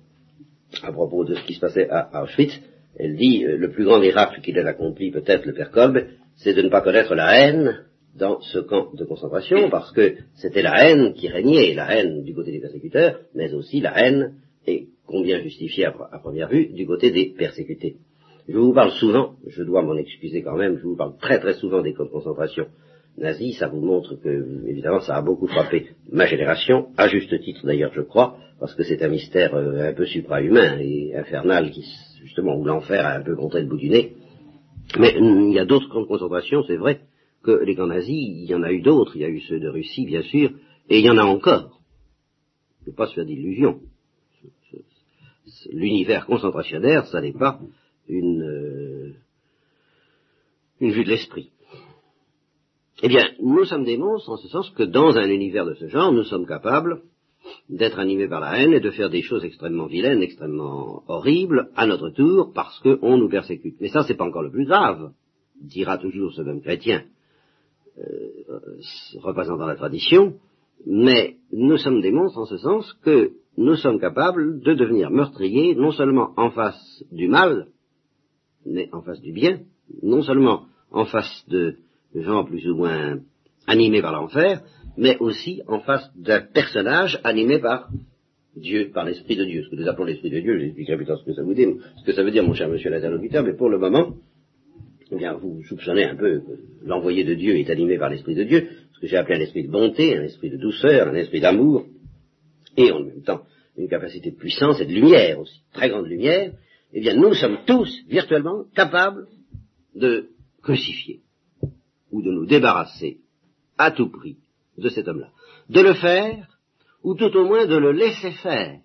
à 0.82 0.92
propos 0.92 1.24
de 1.24 1.34
ce 1.34 1.44
qui 1.44 1.54
se 1.54 1.60
passait 1.60 1.88
à 1.90 2.22
Auschwitz, 2.22 2.60
elle 2.96 3.16
dit, 3.16 3.44
euh, 3.44 3.56
le 3.56 3.70
plus 3.70 3.84
grand 3.84 4.00
miracle 4.00 4.40
qu'il 4.40 4.58
ait 4.58 4.66
accompli, 4.66 5.10
peut-être 5.10 5.46
le 5.46 5.54
père 5.54 5.70
Kolb, 5.70 6.06
c'est 6.36 6.54
de 6.54 6.62
ne 6.62 6.68
pas 6.68 6.80
connaître 6.80 7.14
la 7.14 7.38
haine 7.38 7.84
dans 8.16 8.40
ce 8.40 8.58
camp 8.58 8.92
de 8.94 9.04
concentration, 9.04 9.70
parce 9.70 9.92
que 9.92 10.16
c'était 10.34 10.62
la 10.62 10.84
haine 10.84 11.14
qui 11.14 11.28
régnait, 11.28 11.74
la 11.74 11.96
haine 11.96 12.24
du 12.24 12.34
côté 12.34 12.50
des 12.50 12.60
persécuteurs, 12.60 13.20
mais 13.34 13.52
aussi 13.54 13.80
la 13.80 13.96
haine, 13.98 14.34
et 14.66 14.88
combien 15.06 15.40
justifiée 15.40 15.86
à, 15.86 16.18
première 16.18 16.48
vue, 16.48 16.66
du 16.66 16.86
côté 16.86 17.10
des 17.10 17.34
persécutés. 17.36 17.96
Je 18.48 18.58
vous 18.58 18.72
parle 18.72 18.92
souvent, 18.92 19.34
je 19.46 19.62
dois 19.62 19.82
m'en 19.82 19.96
excuser 19.96 20.42
quand 20.42 20.56
même, 20.56 20.78
je 20.78 20.84
vous 20.84 20.96
parle 20.96 21.16
très 21.18 21.38
très 21.38 21.54
souvent 21.54 21.82
des 21.82 21.94
camps 21.94 22.04
de 22.04 22.10
concentration 22.10 22.66
nazis, 23.20 23.58
ça 23.58 23.68
vous 23.68 23.80
montre 23.80 24.16
que, 24.16 24.66
évidemment, 24.66 25.00
ça 25.00 25.16
a 25.16 25.22
beaucoup 25.22 25.46
frappé 25.46 25.90
ma 26.10 26.26
génération, 26.26 26.88
à 26.96 27.08
juste 27.08 27.38
titre 27.40 27.66
d'ailleurs, 27.66 27.92
je 27.94 28.02
crois, 28.02 28.36
parce 28.58 28.74
que 28.74 28.82
c'est 28.82 29.02
un 29.02 29.08
mystère 29.08 29.54
euh, 29.54 29.90
un 29.90 29.92
peu 29.92 30.06
suprahumain 30.06 30.78
et 30.78 31.14
infernal 31.16 31.70
qui, 31.70 31.84
justement, 32.20 32.56
où 32.56 32.64
l'enfer 32.64 33.04
a 33.04 33.16
un 33.16 33.22
peu 33.22 33.34
montré 33.34 33.62
le 33.62 33.68
bout 33.68 33.78
du 33.78 33.88
nez. 33.88 34.14
Mais 34.98 35.14
il 35.16 35.52
y 35.52 35.58
a 35.58 35.64
d'autres 35.64 35.88
camps 35.88 36.00
de 36.00 36.06
concentration, 36.06 36.62
c'est 36.66 36.76
vrai, 36.76 37.00
que 37.42 37.52
les 37.64 37.74
camps 37.74 37.86
nazis, 37.86 38.28
il 38.28 38.50
y 38.50 38.54
en 38.54 38.62
a 38.62 38.72
eu 38.72 38.80
d'autres, 38.80 39.12
il 39.14 39.22
y 39.22 39.24
a 39.24 39.28
eu 39.28 39.40
ceux 39.40 39.60
de 39.60 39.68
Russie, 39.68 40.04
bien 40.04 40.22
sûr, 40.22 40.50
et 40.88 40.98
il 40.98 41.04
y 41.04 41.10
en 41.10 41.18
a 41.18 41.24
encore. 41.24 41.80
Il 42.86 42.90
ne 42.90 42.96
pas 42.96 43.06
se 43.06 43.14
faire 43.14 43.24
d'illusions. 43.24 43.80
L'univers 45.70 46.26
concentrationnaire, 46.26 47.06
ça 47.06 47.20
n'est 47.20 47.32
pas 47.32 47.60
une, 48.08 48.42
euh, 48.42 49.12
une 50.80 50.92
vue 50.92 51.04
de 51.04 51.10
l'esprit. 51.10 51.50
Eh 53.02 53.08
bien, 53.08 53.30
nous 53.40 53.64
sommes 53.64 53.84
des 53.84 53.96
monstres 53.96 54.30
en 54.30 54.36
ce 54.36 54.48
sens 54.48 54.70
que 54.70 54.82
dans 54.82 55.16
un 55.16 55.28
univers 55.28 55.64
de 55.64 55.74
ce 55.74 55.88
genre, 55.88 56.12
nous 56.12 56.24
sommes 56.24 56.46
capables 56.46 57.02
d'être 57.68 57.98
animés 57.98 58.28
par 58.28 58.40
la 58.40 58.58
haine 58.58 58.74
et 58.74 58.80
de 58.80 58.90
faire 58.90 59.08
des 59.08 59.22
choses 59.22 59.44
extrêmement 59.44 59.86
vilaines, 59.86 60.22
extrêmement 60.22 61.02
horribles, 61.08 61.70
à 61.76 61.86
notre 61.86 62.10
tour, 62.10 62.52
parce 62.52 62.78
qu'on 62.80 63.16
nous 63.16 63.28
persécute. 63.28 63.76
Mais 63.80 63.88
ça, 63.88 64.02
c'est 64.02 64.16
pas 64.16 64.26
encore 64.26 64.42
le 64.42 64.50
plus 64.50 64.66
grave, 64.66 65.12
dira 65.60 65.96
toujours 65.96 66.32
ce 66.32 66.42
même 66.42 66.60
chrétien, 66.60 67.04
euh, 67.98 68.78
représentant 69.20 69.66
la 69.66 69.76
tradition, 69.76 70.34
mais 70.86 71.36
nous 71.52 71.76
sommes 71.76 72.00
des 72.00 72.10
monstres 72.10 72.38
en 72.38 72.46
ce 72.46 72.56
sens 72.58 72.92
que 73.04 73.32
nous 73.56 73.76
sommes 73.76 74.00
capables 74.00 74.60
de 74.60 74.74
devenir 74.74 75.10
meurtriers, 75.10 75.74
non 75.74 75.92
seulement 75.92 76.32
en 76.36 76.50
face 76.50 77.04
du 77.12 77.28
mal, 77.28 77.66
mais 78.64 78.88
en 78.92 79.02
face 79.02 79.20
du 79.20 79.32
bien, 79.32 79.60
non 80.02 80.22
seulement 80.22 80.66
en 80.90 81.04
face 81.04 81.44
de 81.48 81.76
gens 82.14 82.44
plus 82.44 82.68
ou 82.68 82.76
moins 82.76 83.18
animés 83.66 84.02
par 84.02 84.12
l'enfer, 84.12 84.62
mais 84.96 85.16
aussi 85.18 85.62
en 85.66 85.80
face 85.80 86.10
d'un 86.16 86.40
personnage 86.40 87.20
animé 87.24 87.58
par 87.58 87.88
Dieu, 88.56 88.90
par 88.92 89.04
l'Esprit 89.04 89.36
de 89.36 89.44
Dieu. 89.44 89.62
Ce 89.64 89.70
que 89.70 89.76
nous 89.76 89.88
appelons 89.88 90.06
l'Esprit 90.06 90.30
de 90.30 90.40
Dieu, 90.40 90.58
je 90.58 90.64
expliquerai 90.64 90.96
plus 90.96 91.06
tard 91.06 91.18
ce 91.18 91.24
que 91.24 91.34
ça 91.34 91.42
vous 91.42 91.54
dit, 91.54 91.66
ce 91.98 92.04
que 92.04 92.12
ça 92.12 92.22
veut 92.22 92.30
dire, 92.30 92.44
mon 92.44 92.54
cher 92.54 92.68
monsieur 92.68 92.90
l'interlocuteur, 92.90 93.44
mais 93.44 93.54
pour 93.54 93.68
le 93.68 93.78
moment, 93.78 94.14
eh 95.12 95.16
bien, 95.16 95.34
vous 95.34 95.62
soupçonnez 95.64 96.04
un 96.04 96.16
peu 96.16 96.40
que 96.40 96.86
l'envoyé 96.86 97.24
de 97.24 97.34
Dieu 97.34 97.56
est 97.56 97.70
animé 97.70 97.98
par 97.98 98.10
l'Esprit 98.10 98.34
de 98.34 98.44
Dieu, 98.44 98.68
ce 98.94 99.00
que 99.00 99.06
j'ai 99.06 99.16
appelé 99.16 99.36
un 99.36 99.40
esprit 99.40 99.64
de 99.64 99.70
bonté, 99.70 100.16
un 100.16 100.22
esprit 100.22 100.50
de 100.50 100.56
douceur, 100.56 101.08
un 101.08 101.14
esprit 101.14 101.40
d'amour, 101.40 101.86
et 102.76 102.90
en 102.92 103.00
même 103.00 103.22
temps 103.22 103.42
une 103.76 103.88
capacité 103.88 104.30
de 104.30 104.36
puissance 104.36 104.80
et 104.80 104.86
de 104.86 104.92
lumière 104.92 105.40
aussi, 105.40 105.62
très 105.72 105.88
grande 105.88 106.06
lumière, 106.06 106.52
eh 106.92 107.00
bien, 107.00 107.14
nous 107.14 107.34
sommes 107.34 107.58
tous 107.66 108.02
virtuellement 108.08 108.64
capables 108.74 109.26
de 109.94 110.30
crucifier 110.62 111.20
ou 112.10 112.22
de 112.22 112.30
nous 112.30 112.46
débarrasser 112.46 113.18
à 113.78 113.90
tout 113.90 114.10
prix 114.10 114.36
de 114.76 114.88
cet 114.88 115.08
homme-là. 115.08 115.30
De 115.68 115.80
le 115.80 115.94
faire, 115.94 116.58
ou 117.02 117.14
tout 117.14 117.34
au 117.36 117.44
moins 117.46 117.66
de 117.66 117.76
le 117.76 117.92
laisser 117.92 118.32
faire. 118.32 118.80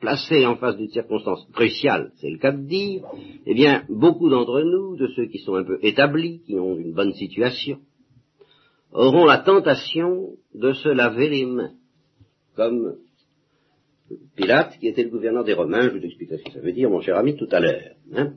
Placé 0.00 0.46
en 0.46 0.56
face 0.56 0.76
d'une 0.76 0.88
circonstance 0.88 1.46
cruciale, 1.52 2.12
c'est 2.16 2.30
le 2.30 2.38
cas 2.38 2.52
de 2.52 2.66
dire, 2.66 3.02
eh 3.46 3.54
bien, 3.54 3.84
beaucoup 3.88 4.28
d'entre 4.28 4.62
nous, 4.62 4.96
de 4.96 5.08
ceux 5.08 5.26
qui 5.26 5.38
sont 5.38 5.54
un 5.54 5.64
peu 5.64 5.78
établis, 5.82 6.40
qui 6.46 6.56
ont 6.56 6.76
une 6.76 6.92
bonne 6.92 7.12
situation, 7.12 7.78
auront 8.92 9.24
la 9.24 9.38
tentation 9.38 10.30
de 10.54 10.72
se 10.72 10.88
laver 10.88 11.28
les 11.28 11.46
mains, 11.46 11.72
comme 12.54 12.96
Pilate, 14.36 14.78
qui 14.78 14.88
était 14.88 15.02
le 15.02 15.10
gouverneur 15.10 15.44
des 15.44 15.54
Romains, 15.54 15.88
je 15.88 15.98
vous 15.98 16.04
expliquerai 16.04 16.38
ce 16.38 16.44
que 16.44 16.52
ça 16.52 16.60
veut 16.60 16.72
dire, 16.72 16.88
mon 16.88 17.00
cher 17.00 17.16
ami, 17.16 17.36
tout 17.36 17.48
à 17.50 17.60
l'heure. 17.60 17.96
Hein 18.12 18.34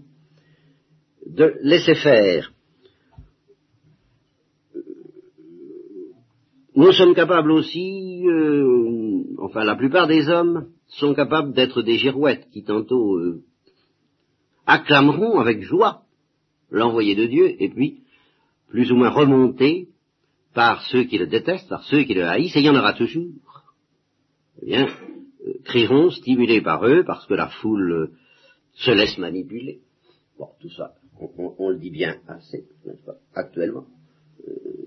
de 1.25 1.55
laisser 1.61 1.95
faire. 1.95 2.51
Nous 6.79 6.93
sommes 6.93 7.13
capables 7.13 7.51
aussi, 7.51 8.25
euh, 8.25 9.23
enfin 9.39 9.65
la 9.65 9.75
plupart 9.75 10.07
des 10.07 10.29
hommes 10.29 10.69
sont 10.87 11.13
capables 11.13 11.51
d'être 11.51 11.81
des 11.81 11.97
girouettes 11.97 12.47
qui 12.51 12.63
tantôt 12.63 13.17
euh, 13.17 13.43
acclameront 14.65 15.41
avec 15.41 15.61
joie 15.61 16.03
l'envoyé 16.71 17.15
de 17.15 17.25
Dieu 17.25 17.61
et 17.61 17.67
puis 17.67 18.03
plus 18.69 18.93
ou 18.93 18.95
moins 18.95 19.09
remontés 19.09 19.89
par 20.53 20.81
ceux 20.83 21.03
qui 21.03 21.17
le 21.17 21.27
détestent, 21.27 21.67
par 21.67 21.83
ceux 21.83 22.03
qui 22.03 22.13
le 22.13 22.25
haïssent, 22.25 22.55
et 22.55 22.59
il 22.59 22.67
y 22.67 22.69
en 22.69 22.79
aura 22.79 22.93
toujours. 22.93 23.27
Eh 24.61 24.67
bien, 24.67 24.87
euh, 25.45 25.55
crieront 25.65 26.11
stimulés 26.11 26.61
par 26.61 26.87
eux 26.87 27.03
parce 27.05 27.25
que 27.25 27.33
la 27.33 27.49
foule 27.49 28.11
se 28.75 28.91
laisse 28.91 29.17
manipuler. 29.17 29.81
Bon, 30.37 30.47
tout 30.61 30.69
ça, 30.69 30.93
on, 31.57 31.71
le 31.71 31.77
dit 31.77 31.91
bien 31.91 32.15
assez, 32.29 32.63
actuellement. 33.35 33.83
Euh, 34.47 34.79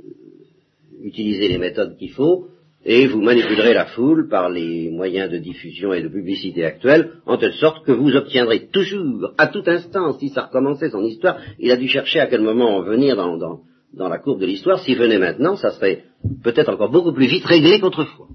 utilisez 1.02 1.48
les 1.48 1.58
méthodes 1.58 1.96
qu'il 1.96 2.12
faut, 2.12 2.48
et 2.84 3.06
vous 3.06 3.20
manipulerez 3.20 3.74
la 3.74 3.86
foule 3.86 4.28
par 4.28 4.48
les 4.48 4.90
moyens 4.90 5.30
de 5.30 5.38
diffusion 5.38 5.92
et 5.92 6.02
de 6.02 6.08
publicité 6.08 6.64
actuels, 6.64 7.12
en 7.26 7.36
telle 7.36 7.54
sorte 7.54 7.84
que 7.84 7.92
vous 7.92 8.16
obtiendrez 8.16 8.68
toujours, 8.72 9.32
à 9.38 9.46
tout 9.46 9.62
instant, 9.66 10.18
si 10.18 10.30
ça 10.30 10.46
recommençait 10.46 10.90
son 10.90 11.04
histoire, 11.04 11.38
il 11.60 11.70
a 11.70 11.76
dû 11.76 11.86
chercher 11.86 12.20
à 12.20 12.26
quel 12.26 12.40
moment 12.40 12.82
venir 12.82 13.14
dans, 13.14 13.36
dans, 13.36 14.08
la 14.08 14.18
courbe 14.18 14.40
de 14.40 14.46
l'histoire, 14.46 14.80
s'il 14.80 14.98
venait 14.98 15.18
maintenant, 15.18 15.56
ça 15.56 15.70
serait 15.70 16.04
peut-être 16.42 16.70
encore 16.70 16.90
beaucoup 16.90 17.12
plus 17.12 17.28
vite 17.28 17.44
réglé 17.44 17.78
qu'autrefois. 17.78 18.28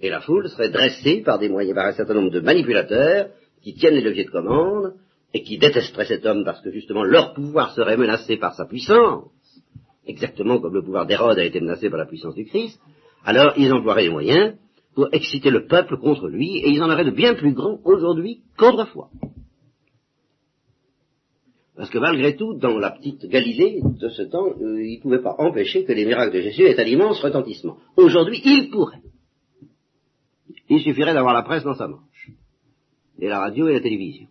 Et 0.00 0.10
la 0.10 0.20
foule 0.20 0.48
serait 0.48 0.70
dressée 0.70 1.22
par 1.24 1.38
des 1.38 1.48
moyens, 1.48 1.74
par 1.74 1.86
un 1.86 1.92
certain 1.92 2.14
nombre 2.14 2.30
de 2.30 2.40
manipulateurs 2.40 3.28
qui 3.62 3.74
tiennent 3.74 3.94
les 3.94 4.00
leviers 4.00 4.24
de 4.24 4.30
commande, 4.30 4.94
et 5.34 5.42
qui 5.42 5.58
détesteraient 5.58 6.06
cet 6.06 6.24
homme 6.24 6.44
parce 6.44 6.60
que 6.62 6.70
justement 6.70 7.04
leur 7.04 7.34
pouvoir 7.34 7.74
serait 7.74 7.96
menacé 7.96 8.36
par 8.36 8.54
sa 8.54 8.64
puissance, 8.64 9.24
exactement 10.08 10.58
comme 10.58 10.74
le 10.74 10.82
pouvoir 10.82 11.06
d'Hérode 11.06 11.38
a 11.38 11.44
été 11.44 11.60
menacé 11.60 11.90
par 11.90 11.98
la 11.98 12.06
puissance 12.06 12.34
du 12.34 12.46
Christ, 12.46 12.80
alors 13.24 13.52
ils 13.56 13.72
emploieraient 13.72 14.04
les 14.04 14.10
moyens 14.10 14.54
pour 14.94 15.08
exciter 15.12 15.50
le 15.50 15.66
peuple 15.66 15.96
contre 15.98 16.28
lui, 16.28 16.58
et 16.58 16.70
ils 16.70 16.82
en 16.82 16.90
auraient 16.90 17.04
de 17.04 17.12
bien 17.12 17.34
plus 17.34 17.52
grands 17.52 17.78
aujourd'hui 17.84 18.40
qu'autrefois. 18.56 19.10
Parce 21.76 21.90
que 21.90 21.98
malgré 21.98 22.34
tout, 22.34 22.54
dans 22.54 22.76
la 22.76 22.90
petite 22.90 23.26
Galilée 23.26 23.80
de 23.80 24.08
ce 24.08 24.22
temps, 24.22 24.48
euh, 24.60 24.82
il 24.82 24.96
ne 24.96 25.00
pouvait 25.00 25.22
pas 25.22 25.36
empêcher 25.38 25.84
que 25.84 25.92
les 25.92 26.04
miracles 26.04 26.34
de 26.34 26.40
Jésus 26.40 26.62
aient 26.62 26.80
un 26.80 26.84
immense 26.84 27.20
retentissement. 27.22 27.76
Aujourd'hui, 27.96 28.42
il 28.44 28.70
pourrait. 28.70 29.02
Il 30.68 30.80
suffirait 30.80 31.14
d'avoir 31.14 31.34
la 31.34 31.42
presse 31.42 31.62
dans 31.62 31.76
sa 31.76 31.86
manche, 31.86 32.30
et 33.20 33.28
la 33.28 33.38
radio 33.38 33.68
et 33.68 33.74
la 33.74 33.80
télévision. 33.80 34.26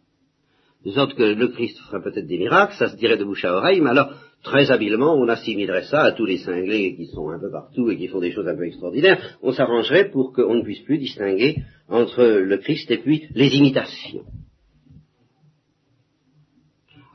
De 0.84 0.92
sorte 0.92 1.14
que 1.16 1.24
le 1.24 1.48
Christ 1.48 1.80
ferait 1.80 2.04
peut-être 2.04 2.28
des 2.28 2.38
miracles, 2.38 2.76
ça 2.78 2.90
se 2.90 2.98
dirait 2.98 3.18
de 3.18 3.24
bouche 3.24 3.46
à 3.46 3.56
oreille, 3.56 3.80
mais 3.80 3.92
alors, 3.92 4.12
très 4.48 4.72
habilement, 4.72 5.14
on 5.16 5.28
assimilerait 5.28 5.84
ça 5.84 6.04
à 6.04 6.12
tous 6.14 6.26
les 6.26 6.38
cinglés 6.38 6.96
qui 6.96 7.08
sont 7.08 7.30
un 7.30 7.40
peu 7.40 7.52
partout 7.52 7.90
et 7.90 7.98
qui 7.98 8.08
font 8.08 8.22
des 8.22 8.32
choses 8.32 8.48
un 8.48 8.56
peu 8.56 8.66
extraordinaires. 8.66 9.38
On 9.42 9.52
s'arrangerait 9.52 10.10
pour 10.10 10.32
qu'on 10.32 10.56
ne 10.56 10.64
puisse 10.64 10.80
plus 10.82 10.98
distinguer 10.98 11.58
entre 11.90 12.24
le 12.24 12.58
Christ 12.58 12.90
et 12.90 13.00
puis 13.00 13.28
les 13.34 13.54
imitations. 13.56 14.24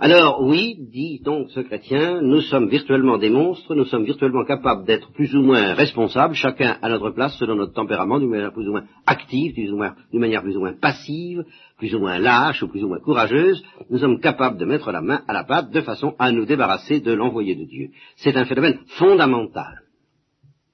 Alors 0.04 0.42
oui, 0.42 0.78
dit 0.90 1.21
donc 1.21 1.49
ce 1.52 1.61
chrétien, 1.61 2.21
nous 2.23 2.40
sommes 2.40 2.68
virtuellement 2.68 3.18
des 3.18 3.30
monstres, 3.30 3.73
nous 3.76 3.85
sommes 3.85 4.04
virtuellement 4.04 4.44
capables 4.44 4.85
d'être 4.85 5.12
plus 5.12 5.32
ou 5.37 5.42
moins 5.42 5.75
responsables, 5.75 6.35
chacun 6.35 6.76
à 6.82 6.88
notre 6.88 7.11
place 7.11 7.37
selon 7.38 7.54
notre 7.54 7.73
tempérament, 7.73 8.18
d'une 8.18 8.30
manière 8.30 8.52
plus 8.52 8.66
ou 8.66 8.73
moins 8.73 8.85
active, 9.06 9.54
d'une 9.54 9.76
manière 10.14 10.42
plus 10.42 10.56
ou 10.56 10.59
moins 10.59 10.73
passive, 10.73 11.44
plus 11.78 11.94
ou 11.94 12.00
moins 12.00 12.18
lâche 12.18 12.64
ou 12.64 12.68
plus 12.68 12.82
ou 12.82 12.88
moins 12.88 12.99
courageuse, 12.99 13.62
nous 13.90 13.99
sommes 13.99 14.18
capables 14.18 14.59
de 14.59 14.64
mettre 14.64 14.90
la 14.90 15.02
main 15.02 15.23
à 15.28 15.32
la 15.32 15.44
pâte 15.44 15.71
de 15.71 15.80
façon 15.82 16.16
à 16.18 16.32
nous 16.32 16.47
débarrasser 16.47 16.99
de 16.99 17.12
l'envoyé 17.12 17.54
de 17.54 17.62
Dieu. 17.62 17.90
C'est 18.16 18.37
un 18.37 18.44
phénomène 18.44 18.80
fondamental. 18.99 19.82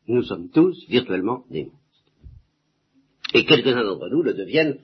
Nous 0.07 0.23
sommes 0.23 0.49
tous 0.49 0.75
virtuellement 0.89 1.43
des 1.51 1.65
monstres. 1.65 1.79
Et 3.35 3.45
quelques-uns 3.45 3.85
d'entre 3.85 4.09
nous 4.09 4.23
le 4.23 4.33
deviennent 4.33 4.79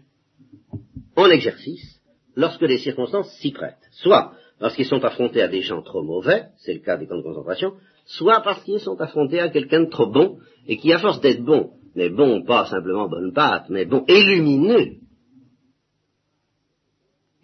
en 1.16 1.30
exercice 1.30 1.93
lorsque 2.37 2.62
les 2.62 2.79
circonstances 2.79 3.31
s'y 3.38 3.53
prêtent. 3.53 3.88
Soit 3.93 4.33
parce 4.59 4.76
qu'ils 4.76 4.87
sont 4.87 5.05
affrontés 5.05 5.43
à 5.43 5.49
des 5.49 5.62
gens 5.62 5.83
trop 5.83 6.03
mauvais, 6.03 6.47
c'est 6.59 6.75
le 6.75 6.81
cas 6.81 6.97
des 6.97 7.07
camps 7.07 7.17
de 7.17 7.23
concentration, 7.23 7.75
soit 8.07 8.41
parce 8.41 8.62
qu'ils 8.64 8.81
sont 8.81 9.00
affrontés 9.00 9.41
à 9.41 9.49
quelqu'un 9.49 9.85
de 9.85 9.91
trop 9.91 10.07
bon, 10.07 10.38
et 10.67 10.76
qui, 10.76 10.93
à 10.93 10.99
force 10.99 11.21
d'être 11.21 11.45
bon, 11.45 11.73
mais 11.95 12.09
bon, 12.09 12.45
pas 12.45 12.67
simplement 12.67 13.09
bonne 13.09 13.33
pâte, 13.33 13.67
mais 13.69 13.85
bon, 13.85 14.05
et 14.09 14.23
lumineux, 14.23 14.97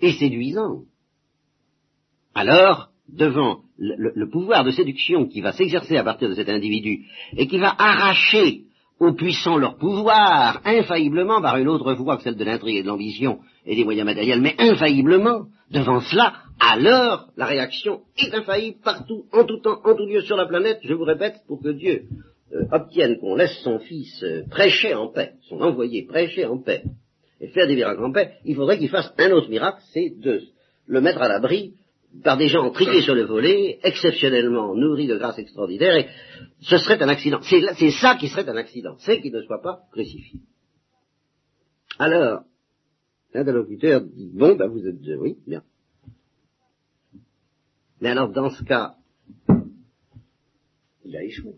et 0.01 0.13
séduisant, 0.13 0.85
alors, 2.35 2.91
devant 3.09 3.63
le, 3.77 4.13
le 4.15 4.31
pouvoir 4.31 4.65
de 4.65 4.71
séduction 4.71 5.27
qui 5.27 5.41
va 5.41 5.53
s'exercer 5.53 5.97
à 5.97 6.05
partir 6.05 6.29
de 6.29 6.35
cet 6.35 6.49
individu, 6.49 7.07
et 7.37 7.47
qui 7.49 7.59
va 7.59 7.75
arracher 7.77 8.65
aux 9.01 9.15
puissants 9.15 9.57
leur 9.57 9.79
pouvoir, 9.79 10.61
infailliblement 10.65 11.41
par 11.41 11.57
une 11.57 11.69
autre 11.69 11.95
voie 11.95 12.19
que 12.19 12.23
celle 12.23 12.37
de 12.37 12.45
l'intrigue 12.45 12.77
et 12.77 12.83
de 12.83 12.89
l'ambition 12.89 13.39
et 13.65 13.75
des 13.75 13.85
moyens 13.85 14.05
matériels, 14.05 14.43
mais 14.43 14.55
infailliblement, 14.59 15.47
devant 15.71 16.01
cela, 16.01 16.35
alors 16.61 17.29
la 17.37 17.47
réaction 17.47 18.03
est 18.19 18.35
infaillible 18.35 18.77
partout, 18.85 19.25
en 19.33 19.45
tout 19.45 19.59
temps, 19.61 19.81
en 19.85 19.95
tout 19.95 20.07
lieu 20.07 20.21
sur 20.21 20.37
la 20.37 20.47
planète, 20.47 20.81
je 20.85 20.93
vous 20.93 21.05
répète, 21.05 21.37
pour 21.49 21.63
que 21.63 21.71
Dieu 21.71 22.05
euh, 22.53 22.65
obtienne 22.73 23.19
qu'on 23.19 23.37
laisse 23.37 23.59
son 23.65 23.79
Fils 23.79 24.23
euh, 24.23 24.43
prêcher 24.51 24.95
en 24.95 25.09
paix, 25.09 25.33
son 25.49 25.63
envoyé 25.63 26.05
prêcher 26.05 26.45
en 26.45 26.59
paix, 26.59 26.83
et 27.41 27.49
faire 27.49 27.67
des 27.67 27.77
miracles 27.77 28.05
en 28.05 28.13
paix, 28.13 28.33
il 28.45 28.55
faudrait 28.55 28.79
qu'il 28.79 28.91
fasse 28.91 29.15
un 29.17 29.31
autre 29.31 29.49
miracle, 29.49 29.81
c'est 29.95 30.13
de 30.21 30.43
le 30.87 31.01
mettre 31.01 31.23
à 31.23 31.29
l'abri 31.29 31.73
par 32.25 32.37
des 32.37 32.49
gens 32.49 32.71
triés 32.71 33.03
sur 33.03 33.15
le 33.15 33.25
volet, 33.25 33.79
exceptionnellement 33.83 34.75
nourris 34.75 35.07
de 35.07 35.17
grâce 35.17 35.39
extraordinaire, 35.39 35.97
et 35.97 36.09
ce 36.61 36.77
serait 36.79 37.03
un 37.03 37.09
accident. 37.09 37.41
C'est 37.43 37.91
ça 37.93 38.17
qui 38.17 38.29
serait 38.29 38.49
un 38.49 38.57
accident, 38.57 38.97
c'est 38.99 39.21
qu'il 39.21 39.33
ne 39.33 39.43
soit 39.43 39.63
pas 39.63 39.83
crucifié. 39.93 40.41
Alors, 41.99 42.43
l'interlocuteur 43.33 44.03
dit, 44.03 44.31
bon, 44.35 44.57
ben 44.57 44.69
vous 44.69 44.87
êtes, 44.87 44.97
oui, 45.19 45.37
bien. 45.47 45.63
Mais 48.01 48.11
alors, 48.11 48.31
dans 48.31 48.51
ce 48.51 48.65
cas, 48.65 48.95
il 51.05 51.17
a 51.17 51.23
échoué. 51.23 51.55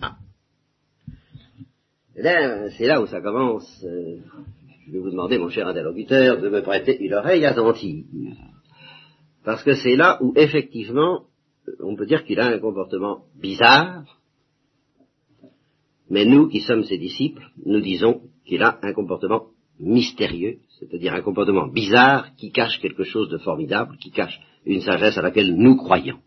Ah. 0.00 0.16
C'est 2.14 2.86
là 2.86 3.00
où 3.00 3.06
ça 3.06 3.20
commence. 3.20 3.84
Euh, 3.84 4.18
je 4.86 4.92
vais 4.92 4.98
vous 4.98 5.10
demander, 5.10 5.38
mon 5.38 5.48
cher 5.48 5.68
interlocuteur, 5.68 6.40
de 6.40 6.48
me 6.48 6.62
prêter 6.62 6.98
une 7.02 7.14
oreille 7.14 7.46
attentive. 7.46 8.06
Parce 9.44 9.62
que 9.62 9.74
c'est 9.74 9.96
là 9.96 10.18
où, 10.22 10.32
effectivement, 10.36 11.24
on 11.80 11.96
peut 11.96 12.06
dire 12.06 12.24
qu'il 12.24 12.40
a 12.40 12.46
un 12.46 12.58
comportement 12.58 13.24
bizarre, 13.40 14.04
mais 16.08 16.24
nous 16.24 16.48
qui 16.48 16.60
sommes 16.60 16.84
ses 16.84 16.98
disciples, 16.98 17.48
nous 17.64 17.80
disons 17.80 18.22
qu'il 18.44 18.62
a 18.62 18.78
un 18.82 18.92
comportement 18.92 19.46
mystérieux, 19.78 20.58
c'est-à-dire 20.78 21.14
un 21.14 21.22
comportement 21.22 21.68
bizarre 21.68 22.34
qui 22.36 22.50
cache 22.50 22.80
quelque 22.80 23.04
chose 23.04 23.28
de 23.30 23.38
formidable, 23.38 23.96
qui 23.98 24.10
cache 24.10 24.38
une 24.66 24.80
sagesse 24.80 25.16
à 25.16 25.22
laquelle 25.22 25.54
nous 25.54 25.76
croyons. 25.76 26.18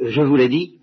Je 0.00 0.20
vous 0.20 0.36
l'ai 0.36 0.48
dit 0.48 0.80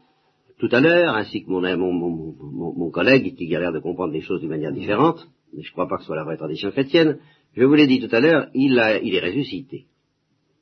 tout 0.57 0.69
à 0.71 0.79
l'heure, 0.79 1.15
ainsi 1.15 1.43
que 1.43 1.49
mon, 1.49 1.61
mon, 1.75 2.91
collègue 2.91 3.35
qui 3.35 3.55
a 3.55 3.59
l'air 3.59 3.71
de 3.71 3.79
comprendre 3.79 4.13
les 4.13 4.21
choses 4.21 4.41
d'une 4.41 4.49
manière 4.49 4.71
différente, 4.71 5.27
mais 5.53 5.63
je 5.63 5.69
ne 5.69 5.71
crois 5.73 5.87
pas 5.87 5.95
que 5.95 6.01
ce 6.01 6.07
soit 6.07 6.15
la 6.15 6.23
vraie 6.23 6.37
tradition 6.37 6.71
chrétienne, 6.71 7.19
je 7.55 7.63
vous 7.63 7.73
l'ai 7.73 7.87
dit 7.87 7.99
tout 7.99 8.13
à 8.15 8.19
l'heure, 8.19 8.49
il, 8.53 8.77
est 8.77 9.19
ressuscité. 9.19 9.85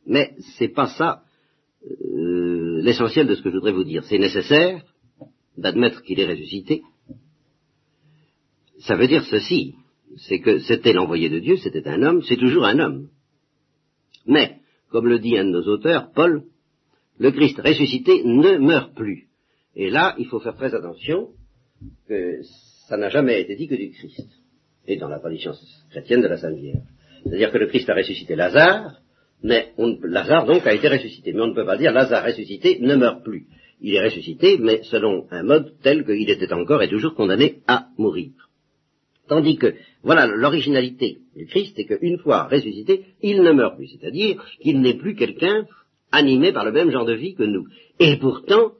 Mais 0.06 0.34
c'est 0.58 0.69
pas 0.69 0.88
ça 0.88 1.23
euh, 1.86 2.82
l'essentiel 2.82 3.28
de 3.28 3.36
ce 3.36 3.41
que 3.41 3.49
je 3.49 3.56
voudrais 3.56 3.73
vous 3.73 3.84
dire. 3.84 4.04
C'est 4.04 4.17
nécessaire 4.17 4.84
d'admettre 5.58 6.02
qu'il 6.04 6.19
est 6.19 6.30
ressuscité. 6.30 6.82
Ça 8.80 8.95
veut 8.95 9.08
dire 9.08 9.23
ceci, 9.23 9.75
c'est 10.17 10.39
que 10.39 10.60
c'était 10.60 10.93
l'envoyé 10.93 11.30
de 11.30 11.39
Dieu, 11.39 11.58
c'était 11.58 11.88
un 11.88 12.02
homme, 12.02 12.23
c'est 12.23 12.38
toujours 12.38 12.65
un 12.65 12.80
homme. 12.80 13.10
Mais, 14.25 14.58
comme 14.89 15.08
le 15.08 15.19
dit 15.19 15.38
un 15.38 15.45
de 15.45 15.52
nos 15.52 15.67
auteurs, 15.67 16.12
Paul, 16.13 16.43
le 17.19 17.32
Christ 17.32 17.60
ressuscité 17.60 18.23
ne 18.23 18.58
meurt 18.58 18.95
plus. 18.95 19.28
Et 19.75 19.89
là, 19.89 20.15
il 20.17 20.25
faut 20.28 20.39
faire 20.39 20.56
très 20.56 20.73
attention 20.73 21.30
que 22.08 22.41
ça 22.88 22.97
n'a 22.97 23.10
jamais 23.10 23.41
été 23.41 23.56
dit 23.56 23.67
que 23.67 23.75
du 23.75 23.91
Christ. 23.91 24.38
Et 24.89 24.97
dans 24.97 25.08
la 25.08 25.19
tradition 25.19 25.54
chrétienne 25.91 26.21
de 26.21 26.28
la 26.28 26.38
Sainte 26.38 26.58
Vierge. 26.58 26.82
C'est-à-dire 27.23 27.52
que 27.52 27.60
le 27.60 27.67
Christ 27.67 27.88
a 27.91 27.93
ressuscité 27.93 28.36
Lazare, 28.36 29.02
mais 29.43 29.73
Lazare 30.04 30.47
donc 30.47 30.65
a 30.65 30.73
été 30.73 30.88
ressuscité. 30.88 31.32
Mais 31.32 31.41
on 31.41 31.47
ne 31.47 31.54
peut 31.54 31.65
pas 31.65 31.78
dire 31.78 31.91
Lazare 31.91 32.25
ressuscité 32.25 32.80
ne 32.82 32.95
meurt 32.95 33.23
plus. 33.23 33.45
Il 33.82 33.93
est 33.93 34.04
ressuscité, 34.04 34.58
mais 34.58 34.82
selon 34.84 35.28
un 35.30 35.43
mode 35.43 35.73
tel 35.84 36.04
qu'il 36.06 36.28
était 36.28 36.52
encore 36.54 36.82
et 36.82 36.89
toujours 36.89 37.13
condamné 37.13 37.60
à 37.67 37.89
mourir. 37.99 38.32
Tandis 39.28 39.58
que, 39.58 39.75
voilà 40.02 40.25
l'originalité 40.25 41.19
du 41.36 41.45
Christ, 41.45 41.73
c'est 41.75 41.86
qu'une 41.86 42.17
fois 42.17 42.47
ressuscité, 42.47 43.06
il 43.21 43.43
ne 43.43 43.52
meurt 43.52 43.78
plus. 43.78 43.89
C'est-à-dire 43.89 44.43
qu'il 44.60 44.82
n'est 44.82 44.97
plus 44.97 45.13
quelqu'un 45.15 45.67
animé 46.12 46.52
par 46.52 46.65
le 46.65 46.71
même 46.71 46.89
genre 46.89 47.06
de 47.06 47.13
vie 47.13 47.36
que 47.36 47.43
nous. 47.43 47.67
Et 47.99 48.17
pourtant, 48.17 48.71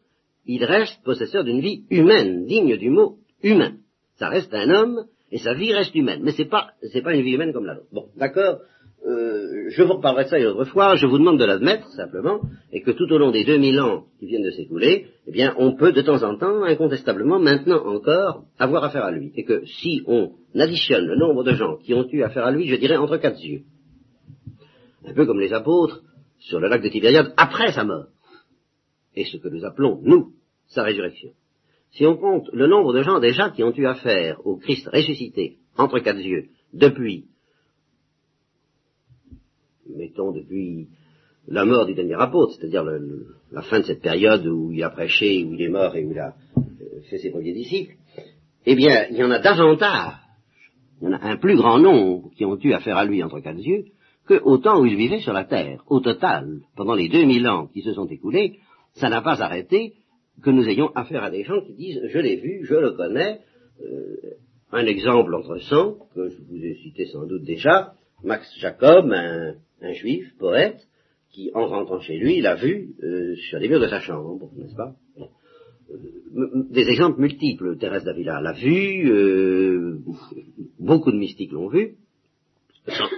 il 0.48 0.66
reste 0.66 1.04
possesseur 1.04 1.44
d'une 1.44 1.62
vie 1.62 1.84
humaine, 1.92 2.48
digne 2.48 2.78
du 2.78 2.90
mot 2.90 3.18
humain. 3.44 3.74
Ça 4.16 4.28
reste 4.28 4.54
un 4.56 4.72
homme, 4.72 5.06
et 5.32 5.38
sa 5.38 5.54
vie 5.54 5.74
reste 5.74 5.96
humaine. 5.96 6.22
Mais 6.24 6.32
c'est 6.32 6.50
pas, 6.50 6.72
c'est 6.92 7.02
pas 7.02 7.14
une 7.14 7.22
vie 7.22 7.34
humaine 7.34 7.54
comme 7.54 7.66
la 7.66 7.76
nôtre. 7.76 7.88
Bon, 7.92 8.08
d'accord 8.18 8.60
euh, 9.08 9.70
je 9.70 9.84
vous 9.84 9.94
reparlerai 9.94 10.26
de 10.26 10.30
ça 10.30 10.40
une 10.40 10.48
autre 10.48 10.66
fois, 10.66 10.96
je 10.96 11.06
vous 11.06 11.18
demande 11.18 11.40
de 11.40 11.46
l'admettre 11.46 11.88
simplement, 11.92 12.42
et 12.74 12.82
que 12.82 12.92
tout 12.92 13.10
au 13.12 13.18
long 13.18 13.32
des 13.32 13.46
2000 13.46 13.80
ans 13.80 14.04
qui 14.20 14.26
viennent 14.26 14.44
de 14.44 14.52
s'écouler, 14.52 15.08
eh 15.26 15.32
bien, 15.32 15.56
on 15.58 15.76
peut 15.76 15.94
de 15.94 16.02
temps 16.02 16.22
en 16.24 16.38
temps, 16.38 16.64
incontestablement, 16.64 17.40
maintenant 17.40 17.86
encore, 17.86 18.44
avoir 18.58 18.84
affaire 18.84 19.06
à 19.06 19.12
lui. 19.12 19.32
Et 19.36 19.46
que 19.46 19.66
si 19.66 20.02
on 20.06 20.34
additionne 20.54 21.06
le 21.06 21.16
nombre 21.16 21.46
de 21.46 21.54
gens 21.54 21.78
qui 21.78 21.94
ont 21.94 22.06
eu 22.12 22.24
affaire 22.24 22.46
à 22.46 22.52
lui, 22.52 22.68
je 22.68 22.76
dirais 22.76 22.98
entre 22.98 23.18
quatre 23.18 23.42
yeux, 23.42 23.62
un 25.06 25.14
peu 25.14 25.26
comme 25.26 25.40
les 25.40 25.54
apôtres 25.54 26.04
sur 26.40 26.60
le 26.60 26.68
lac 26.68 26.82
de 26.82 26.90
Tibériade 26.90 27.34
après 27.38 27.72
sa 27.72 27.86
mort, 27.86 28.08
et 29.16 29.24
ce 29.26 29.38
que 29.38 29.48
nous 29.48 29.64
appelons, 29.64 30.02
nous, 30.04 30.34
sa 30.68 30.84
résurrection. 30.84 31.30
Si 31.92 32.06
on 32.06 32.18
compte 32.18 32.50
le 32.54 32.68
nombre 32.68 32.94
de 32.94 33.02
gens 33.02 33.20
déjà 33.20 33.50
qui 33.50 33.64
ont 33.64 33.76
eu 33.76 33.86
affaire 33.86 34.46
au 34.46 34.58
Christ 34.58 34.88
ressuscité 34.94 35.58
entre 35.78 36.00
quatre 36.00 36.20
yeux, 36.20 36.50
depuis 36.74 37.26
mettons 39.96 40.32
depuis 40.32 40.88
la 41.48 41.66
mort 41.66 41.86
du 41.86 41.96
dernier 41.96 42.16
apôtre, 42.16 42.54
c'est-à-dire 42.54 42.86
la 43.52 43.62
fin 43.64 43.80
de 43.80 43.86
cette 43.86 44.02
période 44.02 44.46
où 44.46 44.72
il 44.72 44.84
a 44.84 44.90
prêché, 44.90 45.44
où 45.44 45.54
il 45.54 45.62
est 45.62 45.70
mort 45.70 45.96
et 45.96 46.06
où 46.06 46.12
il 46.12 46.20
a 46.20 46.36
euh, 46.58 47.02
fait 47.10 47.18
ses 47.18 47.32
premiers 47.32 47.54
disciples, 47.54 47.96
eh 48.66 48.76
bien, 48.76 49.08
il 49.10 49.18
y 49.18 49.24
en 49.24 49.32
a 49.32 49.40
davantage, 49.40 50.14
il 51.02 51.06
y 51.06 51.08
en 51.08 51.14
a 51.14 51.24
un 51.24 51.38
plus 51.38 51.56
grand 51.56 51.80
nombre 51.80 52.30
qui 52.36 52.46
ont 52.46 52.58
eu 52.62 52.74
affaire 52.74 52.98
à 52.98 53.06
lui 53.06 53.24
entre 53.24 53.40
quatre 53.40 53.60
yeux, 53.60 53.86
que 54.28 54.40
au 54.44 54.60
temps 54.60 54.80
où 54.80 54.86
il 54.86 54.96
vivait 54.96 55.22
sur 55.22 55.34
la 55.34 55.44
terre. 55.44 55.84
Au 55.88 56.02
total, 56.02 56.60
pendant 56.76 56.94
les 56.94 57.10
2000 57.10 57.48
ans 57.48 57.68
qui 57.74 57.82
se 57.82 57.94
sont 57.94 58.06
écoulés, 58.06 58.60
ça 58.94 59.10
n'a 59.10 59.22
pas 59.22 59.42
arrêté 59.42 59.94
que 60.44 60.50
nous 60.50 60.68
ayons 60.68 60.92
affaire 60.96 61.24
à 61.24 61.32
des 61.32 61.44
gens 61.44 61.62
qui 61.62 61.74
disent 61.74 62.02
je 62.08 62.20
l'ai 62.20 62.38
vu, 62.38 62.66
je 62.66 62.76
le 62.76 62.92
connais. 62.92 63.40
Euh, 63.82 64.16
un 64.72 64.86
exemple 64.86 65.34
entre 65.34 65.58
cent, 65.58 65.98
que 66.14 66.30
je 66.30 66.38
vous 66.48 66.64
ai 66.64 66.76
cité 66.76 67.06
sans 67.08 67.26
doute 67.26 67.44
déjà, 67.44 67.94
Max 68.24 68.48
Jacob, 68.60 69.12
un, 69.12 69.94
juif, 69.94 70.32
poète, 70.38 70.80
qui, 71.32 71.52
en 71.54 71.68
rentrant 71.68 72.00
chez 72.00 72.18
lui, 72.18 72.42
l'a 72.42 72.56
vu 72.56 72.90
euh, 73.04 73.36
sur 73.36 73.60
les 73.60 73.68
murs 73.68 73.80
de 73.80 73.88
sa 73.88 74.00
chambre, 74.00 74.50
n'est-ce 74.58 74.76
pas? 74.76 74.94
Euh, 75.20 76.66
Des 76.70 76.88
exemples 76.88 77.22
multiples. 77.22 77.78
Thérèse 77.78 78.04
d'Avila 78.04 78.42
l'a 78.42 78.54
vu, 78.54 79.10
euh, 79.12 80.00
beaucoup 80.80 81.12
de 81.12 81.18
mystiques 81.18 81.52
l'ont 81.52 81.70
vu. 81.70 81.96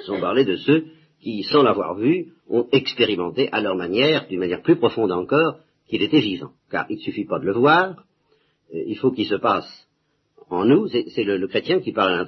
sans 0.05 0.19
parler 0.19 0.45
de 0.45 0.55
ceux 0.55 0.85
qui, 1.21 1.43
sans 1.43 1.63
l'avoir 1.63 1.95
vu, 1.95 2.33
ont 2.49 2.67
expérimenté 2.71 3.49
à 3.51 3.61
leur 3.61 3.75
manière, 3.75 4.27
d'une 4.27 4.39
manière 4.39 4.61
plus 4.61 4.75
profonde 4.75 5.11
encore, 5.11 5.59
qu'il 5.91 6.01
était 6.01 6.21
vivant. 6.21 6.51
Car 6.71 6.85
il 6.89 6.95
ne 6.95 7.01
suffit 7.01 7.25
pas 7.25 7.37
de 7.37 7.45
le 7.45 7.51
voir, 7.51 8.05
euh, 8.73 8.83
il 8.87 8.97
faut 8.97 9.11
qu'il 9.11 9.27
se 9.27 9.35
passe 9.35 9.87
en 10.49 10.65
nous, 10.65 10.87
c'est 10.89 11.23
le, 11.23 11.37
le, 11.37 11.47
chrétien 11.47 11.79
qui 11.79 11.93
parle 11.93 12.11
à 12.11 12.25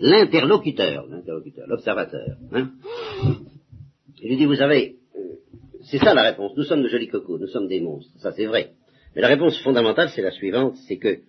l'interlocuteur, 0.00 1.06
l'observateur. 1.68 2.36
Hein. 2.52 2.70
Il 4.20 4.28
lui 4.28 4.36
dit, 4.36 4.44
vous 4.44 4.56
savez, 4.56 4.96
euh, 5.16 5.20
c'est 5.82 5.98
ça 5.98 6.14
la 6.14 6.24
réponse, 6.24 6.56
nous 6.56 6.64
sommes 6.64 6.82
de 6.82 6.88
jolis 6.88 7.06
cocos, 7.06 7.38
nous 7.38 7.46
sommes 7.46 7.68
des 7.68 7.80
monstres, 7.80 8.10
ça 8.18 8.32
c'est 8.32 8.46
vrai. 8.46 8.72
Mais 9.14 9.22
la 9.22 9.28
réponse 9.28 9.56
fondamentale, 9.62 10.10
c'est 10.16 10.22
la 10.22 10.32
suivante, 10.32 10.74
c'est 10.88 10.98
que, 10.98 11.20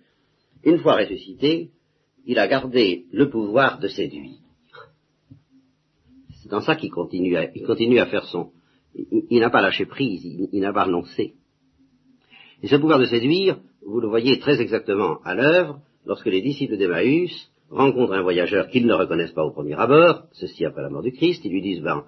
une 0.64 0.78
fois 0.78 0.96
ressuscité, 0.96 1.70
il 2.24 2.40
a 2.40 2.48
gardé 2.48 3.04
le 3.12 3.30
pouvoir 3.30 3.78
de 3.78 3.86
séduire. 3.86 4.38
C'est 6.42 6.50
dans 6.50 6.60
ça 6.60 6.74
qu'il 6.74 6.90
continue 6.90 7.36
à, 7.36 7.46
continue 7.64 8.00
à 8.00 8.06
faire 8.06 8.24
son... 8.24 8.50
Il, 9.30 9.40
n'a 9.40 9.50
pas 9.50 9.60
lâché 9.60 9.84
prise, 9.84 10.24
il, 10.24 10.60
n'a 10.60 10.72
pas 10.72 10.84
renoncé. 10.84 11.34
Et 12.62 12.68
ce 12.68 12.76
pouvoir 12.76 12.98
de 12.98 13.04
séduire, 13.06 13.58
vous 13.84 14.00
le 14.00 14.08
voyez 14.08 14.38
très 14.38 14.60
exactement 14.60 15.18
à 15.24 15.34
l'œuvre 15.34 15.80
lorsque 16.06 16.26
les 16.26 16.40
disciples 16.40 16.78
d'Emmaüs 16.78 17.50
rencontrent 17.70 18.14
un 18.14 18.22
voyageur 18.22 18.68
qu'ils 18.68 18.86
ne 18.86 18.94
reconnaissent 18.94 19.32
pas 19.32 19.44
au 19.44 19.50
premier 19.50 19.74
abord, 19.74 20.24
ceci 20.32 20.64
après 20.64 20.82
la 20.82 20.88
mort 20.88 21.02
du 21.02 21.12
Christ, 21.12 21.44
ils 21.44 21.52
lui 21.52 21.62
disent, 21.62 21.82
ben, 21.82 22.04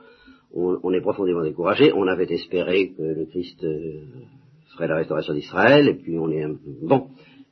on, 0.54 0.92
est 0.92 1.00
profondément 1.00 1.42
découragé, 1.42 1.92
on 1.92 2.06
avait 2.06 2.32
espéré 2.32 2.92
que 2.96 3.02
le 3.02 3.26
Christ 3.26 3.62
euh, 3.64 4.00
ferait 4.72 4.88
la 4.88 4.96
restauration 4.96 5.34
d'Israël, 5.34 5.88
et 5.88 5.94
puis 5.94 6.18
on 6.18 6.30
est 6.30 6.42
un 6.42 6.54
peu... 6.54 6.70
Bon. 6.82 7.08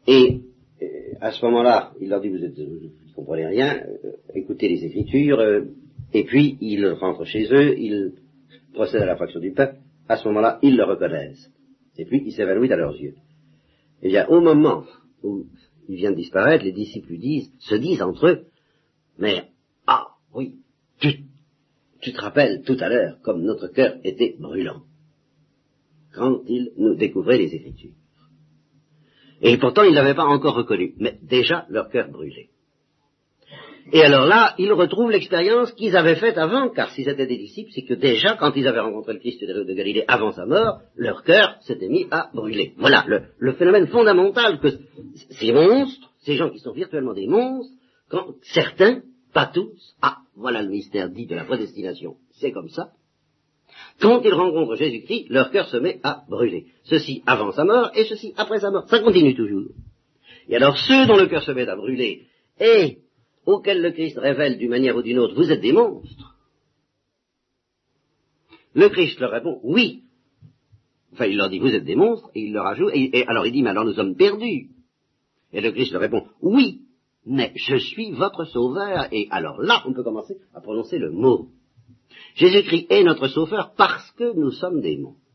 Et 0.06 0.40
euh, 0.80 0.86
à 1.20 1.32
ce 1.32 1.44
moment-là, 1.44 1.92
il 2.00 2.08
leur 2.08 2.22
dit, 2.22 2.30
vous 2.30 2.38
ne 2.38 3.14
comprenez 3.14 3.46
rien, 3.46 3.82
euh, 3.82 4.12
écoutez 4.34 4.68
les 4.68 4.82
Écritures, 4.84 5.42
et 6.12 6.24
puis, 6.24 6.56
ils 6.60 6.86
rentrent 6.88 7.24
chez 7.24 7.44
eux, 7.52 7.78
ils 7.78 8.12
procèdent 8.76 9.02
à 9.02 9.06
la 9.06 9.16
fraction 9.16 9.40
du 9.40 9.52
peuple. 9.52 9.78
À 10.08 10.16
ce 10.16 10.28
moment-là, 10.28 10.60
ils 10.62 10.76
le 10.76 10.84
reconnaissent. 10.84 11.50
Et 11.98 12.04
puis, 12.04 12.22
il 12.24 12.32
s'évanouit 12.32 12.72
à 12.72 12.76
leurs 12.76 12.94
yeux. 12.94 13.16
Et 14.02 14.08
bien, 14.08 14.26
au 14.28 14.40
moment 14.40 14.84
où 15.24 15.46
il 15.88 15.96
vient 15.96 16.12
de 16.12 16.16
disparaître, 16.16 16.64
les 16.64 16.72
disciples 16.72 17.16
se 17.58 17.74
disent 17.74 18.02
entre 18.02 18.28
eux, 18.28 18.46
mais, 19.18 19.50
ah, 19.86 20.06
oui, 20.34 20.56
tu, 21.00 21.24
tu 22.00 22.12
te 22.12 22.20
rappelles 22.20 22.62
tout 22.62 22.76
à 22.78 22.88
l'heure 22.88 23.18
comme 23.22 23.42
notre 23.42 23.68
cœur 23.68 23.96
était 24.04 24.36
brûlant 24.38 24.82
quand 26.14 26.42
ils 26.46 26.72
nous 26.76 26.94
découvraient 26.94 27.38
les 27.38 27.54
Écritures. 27.54 27.92
Et 29.42 29.58
pourtant, 29.58 29.82
ils 29.82 29.90
ne 29.90 29.96
l'avaient 29.96 30.14
pas 30.14 30.24
encore 30.24 30.54
reconnu, 30.54 30.94
mais 30.98 31.18
déjà 31.22 31.66
leur 31.68 31.90
cœur 31.90 32.08
brûlait. 32.08 32.48
Et 33.92 34.02
alors 34.02 34.26
là, 34.26 34.54
ils 34.58 34.72
retrouvent 34.72 35.10
l'expérience 35.10 35.72
qu'ils 35.72 35.96
avaient 35.96 36.16
faite 36.16 36.38
avant, 36.38 36.70
car 36.70 36.90
s'ils 36.90 37.08
étaient 37.08 37.26
des 37.26 37.38
disciples, 37.38 37.70
c'est 37.72 37.84
que 37.84 37.94
déjà, 37.94 38.34
quand 38.34 38.52
ils 38.56 38.66
avaient 38.66 38.80
rencontré 38.80 39.12
le 39.12 39.20
Christ 39.20 39.44
de 39.44 39.74
Galilée 39.74 40.04
avant 40.08 40.32
sa 40.32 40.44
mort, 40.44 40.80
leur 40.96 41.22
cœur 41.22 41.56
s'était 41.60 41.88
mis 41.88 42.06
à 42.10 42.28
brûler. 42.34 42.72
Voilà 42.78 43.04
le, 43.38 43.52
phénomène 43.52 43.86
fondamental 43.86 44.58
que 44.58 44.68
ces 45.30 45.52
monstres, 45.52 46.10
ces 46.18 46.34
gens 46.34 46.50
qui 46.50 46.58
sont 46.58 46.72
virtuellement 46.72 47.14
des 47.14 47.28
monstres, 47.28 47.72
quand 48.10 48.34
certains, 48.42 49.02
pas 49.32 49.46
tous, 49.46 49.94
ah, 50.02 50.16
voilà 50.34 50.62
le 50.62 50.68
mystère 50.68 51.08
dit 51.08 51.26
de 51.26 51.36
la 51.36 51.44
prédestination, 51.44 52.16
c'est 52.32 52.50
comme 52.50 52.68
ça, 52.68 52.90
quand 54.00 54.20
ils 54.24 54.34
rencontrent 54.34 54.74
Jésus-Christ, 54.74 55.26
leur 55.30 55.50
cœur 55.50 55.68
se 55.68 55.76
met 55.76 56.00
à 56.02 56.22
brûler. 56.28 56.66
Ceci 56.84 57.22
avant 57.26 57.52
sa 57.52 57.64
mort 57.64 57.90
et 57.94 58.04
ceci 58.04 58.32
après 58.36 58.60
sa 58.60 58.70
mort. 58.70 58.88
Ça 58.88 59.00
continue 59.00 59.34
toujours. 59.34 59.70
Et 60.48 60.56
alors 60.56 60.76
ceux 60.76 61.06
dont 61.06 61.16
le 61.16 61.26
cœur 61.26 61.42
se 61.42 61.52
met 61.52 61.68
à 61.68 61.76
brûler, 61.76 62.26
et 62.60 62.98
auquel 63.46 63.80
le 63.80 63.92
Christ 63.92 64.18
révèle 64.18 64.58
d'une 64.58 64.70
manière 64.70 64.96
ou 64.96 65.02
d'une 65.02 65.18
autre, 65.18 65.34
vous 65.34 65.50
êtes 65.50 65.60
des 65.60 65.72
monstres. 65.72 66.36
Le 68.74 68.88
Christ 68.90 69.18
leur 69.20 69.30
répond, 69.30 69.60
oui. 69.62 70.02
Enfin, 71.12 71.26
il 71.26 71.36
leur 71.38 71.48
dit, 71.48 71.58
vous 71.58 71.74
êtes 71.74 71.84
des 71.84 71.96
monstres, 71.96 72.30
et 72.34 72.42
il 72.42 72.52
leur 72.52 72.66
ajoute, 72.66 72.90
et, 72.92 73.24
alors 73.26 73.46
il 73.46 73.52
dit, 73.52 73.62
mais 73.62 73.70
alors 73.70 73.86
nous 73.86 73.94
sommes 73.94 74.16
perdus. 74.16 74.68
Et 75.52 75.60
le 75.62 75.70
Christ 75.70 75.92
leur 75.92 76.02
répond, 76.02 76.26
oui, 76.42 76.82
mais 77.24 77.52
je 77.54 77.76
suis 77.76 78.12
votre 78.12 78.44
sauveur. 78.44 79.08
Et 79.12 79.28
alors 79.30 79.60
là, 79.62 79.82
on 79.86 79.94
peut 79.94 80.02
commencer 80.02 80.36
à 80.54 80.60
prononcer 80.60 80.98
le 80.98 81.10
mot. 81.10 81.48
Jésus-Christ 82.34 82.86
est 82.90 83.02
notre 83.02 83.28
sauveur 83.28 83.72
parce 83.76 84.10
que 84.12 84.36
nous 84.36 84.50
sommes 84.50 84.82
des 84.82 84.98
monstres. 84.98 85.25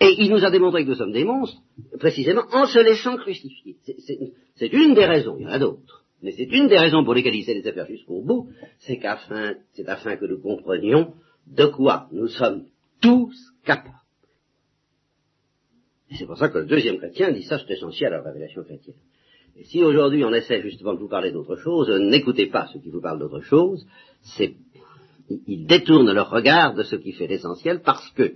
Et 0.00 0.14
il 0.18 0.30
nous 0.30 0.44
a 0.44 0.50
démontré 0.50 0.84
que 0.84 0.90
nous 0.90 0.96
sommes 0.96 1.12
des 1.12 1.24
monstres, 1.24 1.60
précisément 1.98 2.44
en 2.52 2.66
se 2.66 2.78
laissant 2.78 3.16
crucifier. 3.16 3.76
C'est 4.56 4.72
une 4.72 4.94
des 4.94 5.06
raisons, 5.06 5.36
il 5.38 5.44
y 5.44 5.46
en 5.46 5.52
a 5.52 5.58
d'autres, 5.58 6.04
mais 6.22 6.32
c'est 6.32 6.44
une 6.44 6.68
des 6.68 6.78
raisons 6.78 7.04
pour 7.04 7.14
lesquelles 7.14 7.34
il 7.34 7.44
s'est 7.44 7.54
laissé 7.54 7.72
faire 7.72 7.86
jusqu'au 7.86 8.20
bout, 8.22 8.50
c'est 8.78 8.98
qu'afin, 8.98 9.54
c'est 9.72 9.88
afin 9.88 10.16
que 10.16 10.26
nous 10.26 10.40
comprenions 10.40 11.14
de 11.46 11.66
quoi 11.66 12.08
nous 12.12 12.28
sommes 12.28 12.64
tous 13.00 13.34
capables. 13.64 13.94
C'est 16.16 16.26
pour 16.26 16.38
ça 16.38 16.48
que 16.48 16.58
le 16.58 16.66
deuxième 16.66 16.98
chrétien 16.98 17.32
dit 17.32 17.42
ça, 17.42 17.58
c'est 17.58 17.74
essentiel 17.74 18.12
à 18.12 18.18
la 18.18 18.22
révélation 18.22 18.62
chrétienne. 18.62 18.96
Et 19.58 19.64
si 19.64 19.82
aujourd'hui 19.82 20.24
on 20.24 20.32
essaie 20.34 20.60
justement 20.62 20.94
de 20.94 20.98
vous 20.98 21.08
parler 21.08 21.32
d'autre 21.32 21.56
chose, 21.56 21.90
n'écoutez 21.90 22.46
pas 22.46 22.68
ceux 22.72 22.80
qui 22.80 22.90
vous 22.90 23.00
parlent 23.00 23.18
d'autre 23.18 23.40
chose, 23.40 23.86
c'est, 24.20 24.54
ils 25.46 25.66
détournent 25.66 26.12
leur 26.12 26.30
regard 26.30 26.74
de 26.74 26.82
ce 26.82 26.96
qui 26.96 27.12
fait 27.12 27.26
l'essentiel 27.26 27.80
parce 27.80 28.10
que 28.10 28.34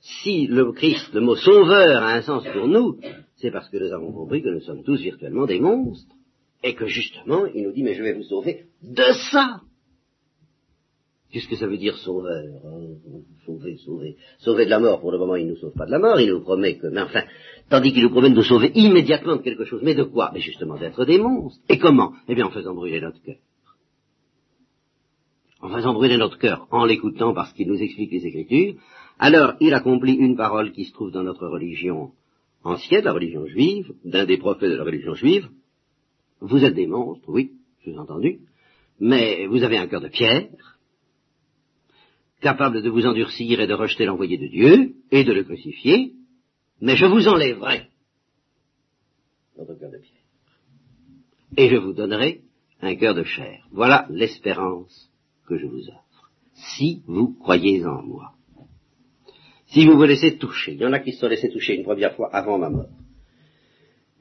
si 0.00 0.46
le 0.46 0.72
Christ, 0.72 1.12
le 1.12 1.20
mot 1.20 1.36
sauveur 1.36 2.02
a 2.02 2.14
un 2.14 2.22
sens 2.22 2.44
pour 2.52 2.66
nous, 2.66 2.98
c'est 3.36 3.50
parce 3.50 3.68
que 3.68 3.76
nous 3.76 3.92
avons 3.92 4.12
compris 4.12 4.42
que 4.42 4.48
nous 4.48 4.60
sommes 4.60 4.82
tous 4.82 5.00
virtuellement 5.00 5.46
des 5.46 5.60
monstres. 5.60 6.14
Et 6.62 6.74
que 6.74 6.86
justement, 6.86 7.46
il 7.46 7.62
nous 7.62 7.72
dit, 7.72 7.82
mais 7.82 7.94
je 7.94 8.02
vais 8.02 8.12
vous 8.12 8.22
sauver 8.22 8.66
de 8.82 9.04
ça. 9.30 9.60
Qu'est-ce 11.30 11.48
que 11.48 11.56
ça 11.56 11.66
veut 11.66 11.78
dire 11.78 11.96
sauveur? 11.96 12.44
Hein? 12.66 12.80
Sauver, 13.46 13.76
sauver. 13.76 14.16
Sauver 14.38 14.64
de 14.64 14.70
la 14.70 14.80
mort, 14.80 15.00
pour 15.00 15.12
le 15.12 15.18
moment, 15.18 15.36
il 15.36 15.46
ne 15.46 15.52
nous 15.52 15.56
sauve 15.56 15.72
pas 15.72 15.86
de 15.86 15.90
la 15.90 15.98
mort, 15.98 16.20
il 16.20 16.28
nous 16.28 16.40
promet 16.40 16.76
que, 16.76 16.88
mais 16.88 17.02
enfin, 17.02 17.22
tandis 17.70 17.92
qu'il 17.92 18.02
nous 18.02 18.10
promet 18.10 18.30
de 18.30 18.34
nous 18.34 18.42
sauver 18.42 18.72
immédiatement 18.74 19.36
de 19.36 19.42
quelque 19.42 19.64
chose. 19.64 19.80
Mais 19.82 19.94
de 19.94 20.02
quoi? 20.02 20.32
Mais 20.34 20.40
justement 20.40 20.76
d'être 20.76 21.04
des 21.04 21.18
monstres. 21.18 21.62
Et 21.68 21.78
comment? 21.78 22.12
Eh 22.28 22.34
bien 22.34 22.46
en 22.46 22.50
faisant 22.50 22.74
brûler 22.74 23.00
notre 23.00 23.22
cœur. 23.22 23.36
En 25.60 25.68
faisant 25.68 25.92
brûler 25.92 26.16
notre 26.16 26.38
cœur, 26.38 26.66
en 26.70 26.84
l'écoutant 26.84 27.34
parce 27.34 27.52
qu'il 27.52 27.68
nous 27.68 27.82
explique 27.82 28.12
les 28.12 28.26
Écritures, 28.26 28.80
alors 29.18 29.54
il 29.60 29.74
accomplit 29.74 30.14
une 30.14 30.36
parole 30.36 30.72
qui 30.72 30.86
se 30.86 30.92
trouve 30.92 31.10
dans 31.10 31.22
notre 31.22 31.46
religion 31.46 32.12
ancienne, 32.64 33.04
la 33.04 33.12
religion 33.12 33.46
juive, 33.46 33.92
d'un 34.04 34.24
des 34.24 34.38
prophètes 34.38 34.70
de 34.70 34.76
la 34.76 34.84
religion 34.84 35.14
juive. 35.14 35.48
Vous 36.40 36.64
êtes 36.64 36.74
des 36.74 36.86
monstres, 36.86 37.28
oui, 37.28 37.52
je 37.80 37.90
vous 37.90 37.96
ai 37.96 38.00
entendu, 38.00 38.40
mais 38.98 39.46
vous 39.46 39.62
avez 39.62 39.76
un 39.76 39.86
cœur 39.86 40.00
de 40.00 40.08
pierre, 40.08 40.48
capable 42.40 42.82
de 42.82 42.88
vous 42.88 43.06
endurcir 43.06 43.60
et 43.60 43.66
de 43.66 43.74
rejeter 43.74 44.06
l'envoyé 44.06 44.38
de 44.38 44.46
Dieu, 44.46 44.94
et 45.10 45.24
de 45.24 45.32
le 45.32 45.44
crucifier, 45.44 46.14
mais 46.80 46.96
je 46.96 47.04
vous 47.04 47.28
enlèverai 47.28 47.88
votre 49.56 49.78
cœur 49.78 49.90
de 49.90 49.98
pierre. 49.98 50.16
Et 51.58 51.68
je 51.68 51.76
vous 51.76 51.92
donnerai 51.92 52.42
un 52.80 52.94
cœur 52.94 53.14
de 53.14 53.24
chair. 53.24 53.66
Voilà 53.72 54.06
l'espérance 54.08 55.09
que 55.50 55.58
je 55.58 55.66
vous 55.66 55.88
offre, 55.88 56.30
si 56.54 57.02
vous 57.06 57.34
croyez 57.34 57.84
en 57.84 58.02
moi. 58.02 58.32
Si 59.66 59.84
vous 59.84 59.96
vous 59.96 60.04
laissez 60.04 60.38
toucher, 60.38 60.72
il 60.72 60.80
y 60.80 60.86
en 60.86 60.92
a 60.92 61.00
qui 61.00 61.12
se 61.12 61.20
sont 61.20 61.28
laissés 61.28 61.50
toucher 61.50 61.74
une 61.74 61.84
première 61.84 62.14
fois 62.14 62.28
avant 62.32 62.56
ma 62.58 62.70
mort. 62.70 62.88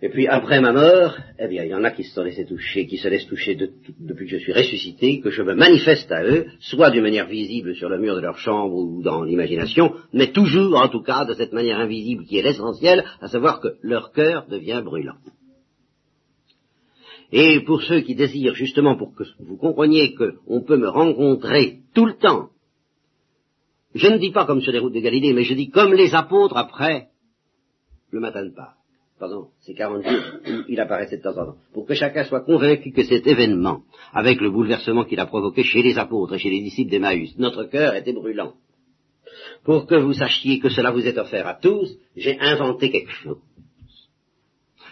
Et 0.02 0.10
puis 0.10 0.28
après 0.28 0.62
ma 0.62 0.72
mort, 0.72 1.18
eh 1.38 1.48
bien, 1.48 1.66
il 1.66 1.72
y 1.72 1.76
en 1.76 1.84
a 1.84 1.92
qui 1.92 2.04
se 2.04 2.14
sont 2.14 2.24
laissés 2.24 2.46
toucher, 2.46 2.88
qui 2.88 2.98
se 2.98 3.10
laissent 3.10 3.28
toucher 3.28 3.56
depuis 4.00 4.26
que 4.28 4.38
je 4.38 4.42
suis 4.42 4.54
ressuscité, 4.54 5.20
que 5.20 5.30
je 5.30 5.44
me 5.44 5.54
manifeste 5.56 6.12
à 6.12 6.24
eux, 6.24 6.48
soit 6.60 6.90
d'une 6.90 7.04
manière 7.04 7.28
visible 7.28 7.76
sur 7.76 7.90
le 7.90 8.00
mur 8.00 8.16
de 8.16 8.22
leur 8.22 8.38
chambre 8.38 8.76
ou 8.76 9.04
dans 9.04 9.24
l'imagination, 9.24 9.94
mais 10.14 10.32
toujours, 10.32 10.80
en 10.80 10.88
tout 10.88 11.04
cas, 11.04 11.26
de 11.26 11.34
cette 11.34 11.52
manière 11.52 11.80
invisible 11.80 12.26
qui 12.26 12.38
est 12.38 12.44
l'essentiel, 12.44 13.04
à 13.20 13.28
savoir 13.28 13.60
que 13.60 13.76
leur 13.82 14.14
cœur 14.14 14.48
devient 14.48 14.82
brûlant. 14.84 15.18
Et 17.32 17.62
pour 17.62 17.82
ceux 17.84 18.02
qui 18.02 18.16
désirent 18.16 18.56
justement, 18.56 18.96
pour 18.98 19.14
que 19.16 19.24
vous 19.40 19.58
compreniez 19.58 20.16
qu'on 20.16 20.62
peut 20.62 20.78
me 20.78 20.90
rencontrer 20.90 21.80
tout 21.94 22.06
le 22.06 22.18
temps 22.18 22.50
je 23.96 24.08
ne 24.08 24.18
dis 24.18 24.32
pas 24.32 24.46
comme 24.46 24.62
sur 24.62 24.72
les 24.72 24.80
routes 24.80 24.94
de 24.94 25.00
Galilée, 25.00 25.34
mais 25.34 25.44
je 25.44 25.54
dis 25.54 25.70
comme 25.70 25.94
les 25.94 26.14
apôtres 26.14 26.58
après 26.58 27.08
le 28.12 28.20
matin 28.20 28.46
de 28.46 28.54
Pâques. 28.54 28.76
Pardon, 29.20 29.48
ces 29.62 29.74
40 29.74 30.04
jours 30.04 30.24
où 30.48 30.64
il 30.70 30.80
apparaissait 30.80 31.18
de 31.18 31.24
temps 31.24 31.38
en 31.38 31.46
temps. 31.48 31.58
Pour 31.74 31.86
que 31.86 31.94
chacun 31.94 32.24
soit 32.24 32.46
convaincu 32.46 32.92
que 32.92 33.04
cet 33.04 33.28
événement, 33.28 33.82
avec 34.14 34.40
le 34.40 34.50
bouleversement 34.50 35.04
qu'il 35.04 35.20
a 35.20 35.26
provoqué 35.26 35.64
chez 35.64 35.82
les 35.82 35.98
apôtres 35.98 36.36
et 36.36 36.40
chez 36.40 36.50
les 36.50 36.62
disciples 36.62 36.92
d'Emmaüs, 36.92 37.38
notre 37.38 37.66
cœur 37.66 37.96
était 37.96 38.14
brûlant. 38.14 38.54
Pour 39.66 39.88
que 39.88 39.96
vous 39.96 40.14
sachiez 40.14 40.60
que 40.60 40.70
cela 40.70 40.92
vous 40.92 41.06
est 41.06 41.18
offert 41.18 41.48
à 41.48 41.56
tous, 41.56 41.98
j'ai 42.16 42.40
inventé 42.40 42.92
quelque 42.92 43.12
chose 43.12 43.40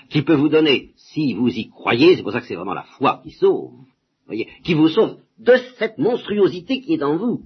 qui 0.10 0.22
peut 0.22 0.36
vous 0.36 0.50
donner, 0.50 0.92
si 1.14 1.34
vous 1.34 1.50
y 1.50 1.70
croyez, 1.70 2.16
c'est 2.16 2.24
pour 2.24 2.32
ça 2.32 2.42
que 2.42 2.48
c'est 2.48 2.56
vraiment 2.56 2.74
la 2.74 2.84
foi 2.84 3.22
qui 3.24 3.32
sauve, 3.32 3.74
voyez, 4.26 4.48
qui 4.64 4.74
vous 4.74 4.90
sauve 4.90 5.18
de 5.40 5.54
cette 5.78 5.98
monstruosité 5.98 6.82
qui 6.82 6.94
est 6.94 7.04
en 7.04 7.18
vous. 7.18 7.44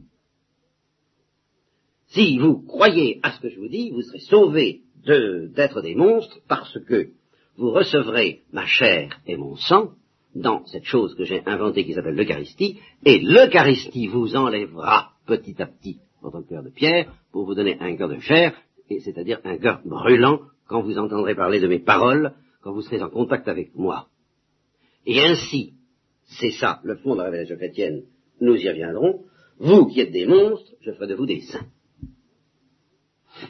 Si 2.08 2.38
vous 2.40 2.62
croyez 2.62 3.20
à 3.24 3.32
ce 3.32 3.40
que 3.40 3.50
je 3.50 3.60
vous 3.60 3.68
dis, 3.68 3.92
vous 3.92 4.02
serez 4.02 4.20
sauvés 4.20 4.82
d'être 5.06 5.82
des 5.82 5.96
monstres 5.96 6.40
parce 6.48 6.80
que 6.86 7.10
vous 7.58 7.72
recevrez 7.72 8.42
ma 8.52 8.66
chair 8.66 9.20
et 9.28 9.38
mon 9.38 9.56
sang, 9.56 9.92
dans 10.34 10.66
cette 10.66 10.86
chose 10.86 11.14
que 11.16 11.26
j'ai 11.26 11.44
inventée 11.46 11.86
qui 11.86 11.94
s'appelle 11.94 12.16
l'Eucharistie, 12.16 12.80
et 13.06 13.20
l'Eucharistie 13.20 14.08
vous 14.08 14.36
enlèvera 14.36 15.12
petit 15.26 15.62
à 15.62 15.68
petit 15.68 16.00
votre 16.22 16.42
cœur 16.42 16.64
de 16.64 16.70
pierre 16.70 17.12
pour 17.32 17.46
vous 17.46 17.56
donner 17.56 17.78
un 17.80 17.96
cœur 17.96 18.10
de 18.10 18.20
chair, 18.20 18.54
et 18.90 19.00
c'est-à-dire 19.02 19.40
un 19.44 19.58
cœur 19.58 19.82
brûlant 19.86 20.40
quand 20.68 20.82
vous 20.82 20.98
entendrez 20.98 21.36
parler 21.36 21.60
de 21.60 21.68
mes 21.68 21.80
paroles, 21.80 22.34
quand 22.62 22.74
vous 22.74 22.82
serez 22.82 23.02
en 23.02 23.10
contact 23.10 23.48
avec 23.48 23.76
moi. 23.76 24.08
Et 25.06 25.20
ainsi, 25.20 25.74
c'est 26.40 26.52
ça 26.52 26.80
le 26.84 26.96
fond 26.98 27.14
de 27.14 27.20
la 27.20 27.26
révélation 27.26 27.58
chrétienne, 27.58 28.04
nous 28.40 28.56
y 28.56 28.70
reviendrons, 28.70 29.24
vous 29.60 29.88
qui 29.88 30.02
êtes 30.02 30.12
des 30.12 30.26
monstres, 30.26 30.72
je 30.82 30.92
ferai 30.92 31.08
de 31.08 31.16
vous 31.16 31.26
des 31.26 31.42
saints. 31.42 31.68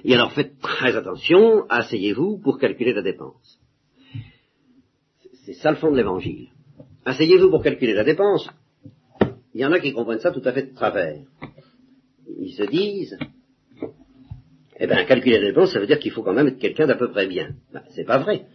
Et 0.04 0.14
alors 0.14 0.32
faites 0.34 0.60
très 0.60 0.96
attention, 0.96 1.66
asseyez-vous 1.70 2.40
pour 2.40 2.60
calculer 2.60 2.94
la 2.94 3.02
dépense. 3.02 3.60
C'est 5.46 5.54
ça 5.54 5.72
le 5.72 5.78
fond 5.78 5.92
de 5.92 5.98
l'évangile. 5.98 6.50
Asseyez-vous 7.06 7.50
pour 7.50 7.64
calculer 7.64 7.94
la 7.94 8.04
dépense. 8.04 8.50
Il 9.54 9.62
y 9.62 9.66
en 9.66 9.72
a 9.72 9.80
qui 9.80 9.92
comprennent 9.92 10.20
ça 10.20 10.32
tout 10.32 10.42
à 10.46 10.54
fait 10.54 10.64
de 10.64 10.74
travers. 10.74 11.20
Ils 12.40 12.54
se 12.54 12.64
disent, 12.64 13.18
eh 14.80 14.88
bien, 14.88 15.04
calculer 15.06 15.40
la 15.40 15.48
dépense, 15.48 15.74
ça 15.74 15.80
veut 15.80 15.88
dire 15.88 16.00
qu'il 16.00 16.12
faut 16.12 16.24
quand 16.24 16.34
même 16.34 16.48
être 16.48 16.60
quelqu'un 16.60 16.88
d'à 16.88 16.96
peu 16.96 17.12
près 17.12 17.28
bien. 17.28 17.56
Ben, 17.74 17.84
c'est 17.90 18.06
pas 18.06 18.20
vrai. 18.20 18.46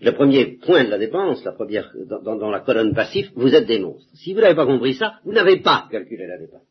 Le 0.00 0.12
premier 0.12 0.58
point 0.64 0.84
de 0.84 0.90
la 0.90 0.98
dépense, 0.98 1.44
la 1.44 1.52
première, 1.52 1.92
dans, 2.22 2.50
la 2.50 2.60
colonne 2.60 2.94
passif, 2.94 3.30
vous 3.34 3.54
êtes 3.54 3.66
des 3.66 3.78
monstres. 3.78 4.08
Si 4.14 4.34
vous 4.34 4.40
n'avez 4.40 4.54
pas 4.54 4.66
compris 4.66 4.94
ça, 4.94 5.14
vous 5.24 5.32
n'avez 5.32 5.60
pas 5.60 5.88
calculé 5.90 6.26
la 6.26 6.38
dépense. 6.38 6.62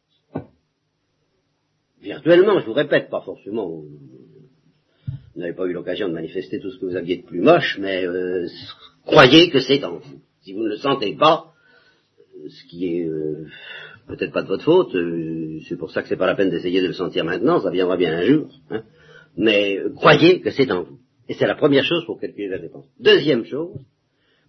Virtuellement, 2.01 2.59
je 2.59 2.65
vous 2.65 2.73
répète, 2.73 3.09
pas 3.09 3.21
forcément, 3.21 3.67
vous 3.67 3.89
n'avez 5.35 5.53
pas 5.53 5.65
eu 5.65 5.73
l'occasion 5.73 6.07
de 6.07 6.13
manifester 6.13 6.59
tout 6.59 6.71
ce 6.71 6.79
que 6.79 6.85
vous 6.85 6.95
aviez 6.95 7.17
de 7.17 7.25
plus 7.25 7.41
moche, 7.41 7.77
mais 7.79 8.05
euh, 8.05 8.47
croyez 9.05 9.49
que 9.49 9.59
c'est 9.59 9.83
en 9.83 9.97
vous. 9.97 10.21
Si 10.41 10.53
vous 10.53 10.63
ne 10.63 10.69
le 10.69 10.77
sentez 10.77 11.15
pas, 11.15 11.53
ce 12.47 12.63
qui 12.69 12.87
est 12.87 13.05
euh, 13.05 13.47
peut-être 14.07 14.31
pas 14.31 14.41
de 14.41 14.47
votre 14.47 14.63
faute, 14.63 14.95
euh, 14.95 15.59
c'est 15.67 15.77
pour 15.77 15.91
ça 15.91 16.01
que 16.01 16.07
c'est 16.07 16.17
pas 16.17 16.25
la 16.25 16.35
peine 16.35 16.49
d'essayer 16.49 16.81
de 16.81 16.87
le 16.87 16.93
sentir 16.93 17.25
maintenant, 17.25 17.59
ça 17.59 17.69
viendra 17.69 17.97
bien 17.97 18.17
un 18.17 18.23
jour, 18.23 18.49
hein, 18.69 18.83
mais 19.37 19.77
euh, 19.77 19.93
croyez 19.93 20.41
que 20.41 20.51
c'est 20.51 20.71
en 20.71 20.83
vous. 20.83 20.99
Et 21.29 21.35
c'est 21.35 21.45
la 21.45 21.55
première 21.55 21.83
chose 21.83 22.05
pour 22.05 22.19
calculer 22.19 22.47
la 22.47 22.57
dépense. 22.57 22.87
Deuxième 22.99 23.45
chose, 23.45 23.79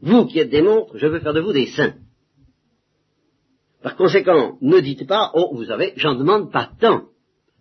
vous 0.01 0.25
qui 0.25 0.39
êtes 0.39 0.49
des 0.49 0.63
montres, 0.63 0.97
je 0.97 1.07
veux 1.07 1.21
faire 1.21 1.35
de 1.35 1.41
vous 1.41 1.53
des 1.53 1.67
saints. 1.67 1.95
Par 3.83 3.97
conséquent, 3.97 4.57
ne 4.63 4.81
dites 4.81 5.07
pas, 5.07 5.31
oh, 5.35 5.55
vous 5.55 5.67
savez, 5.67 5.93
j'en 5.97 6.15
demande 6.15 6.51
pas 6.51 6.71
tant. 6.81 7.05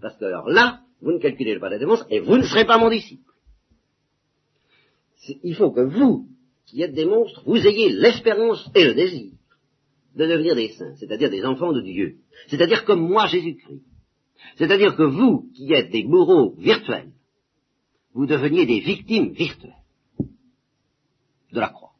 Parce 0.01 0.17
que 0.17 0.23
alors 0.23 0.49
là, 0.49 0.79
vous 1.01 1.11
ne 1.11 1.19
calculez 1.19 1.59
pas 1.59 1.69
la 1.69 1.79
dépense 1.79 2.05
et 2.09 2.21
vous 2.21 2.37
ne 2.37 2.43
serez 2.43 2.65
pas 2.65 2.77
mon 2.77 2.89
disciple. 2.89 3.21
Il 5.43 5.55
faut 5.55 5.71
que 5.71 5.81
vous, 5.81 6.27
qui 6.65 6.81
êtes 6.81 6.93
des 6.93 7.05
monstres, 7.05 7.43
vous 7.45 7.67
ayez 7.67 7.89
l'espérance 7.89 8.69
et 8.73 8.85
le 8.85 8.93
désir 8.93 9.31
de 10.15 10.25
devenir 10.25 10.55
des 10.55 10.69
saints, 10.69 10.95
c'est-à-dire 10.95 11.29
des 11.29 11.45
enfants 11.45 11.73
de 11.73 11.81
Dieu, 11.81 12.15
c'est-à-dire 12.47 12.85
comme 12.85 13.01
moi 13.01 13.27
Jésus-Christ. 13.27 13.83
C'est-à-dire 14.55 14.95
que 14.95 15.03
vous, 15.03 15.49
qui 15.53 15.71
êtes 15.73 15.91
des 15.91 16.03
bourreaux 16.03 16.55
virtuels, 16.57 17.11
vous 18.19 18.25
deveniez 18.25 18.65
des 18.65 18.81
victimes 18.81 19.29
virtuelles 19.31 19.77
de 21.53 21.59
la 21.61 21.69
croix. 21.69 21.91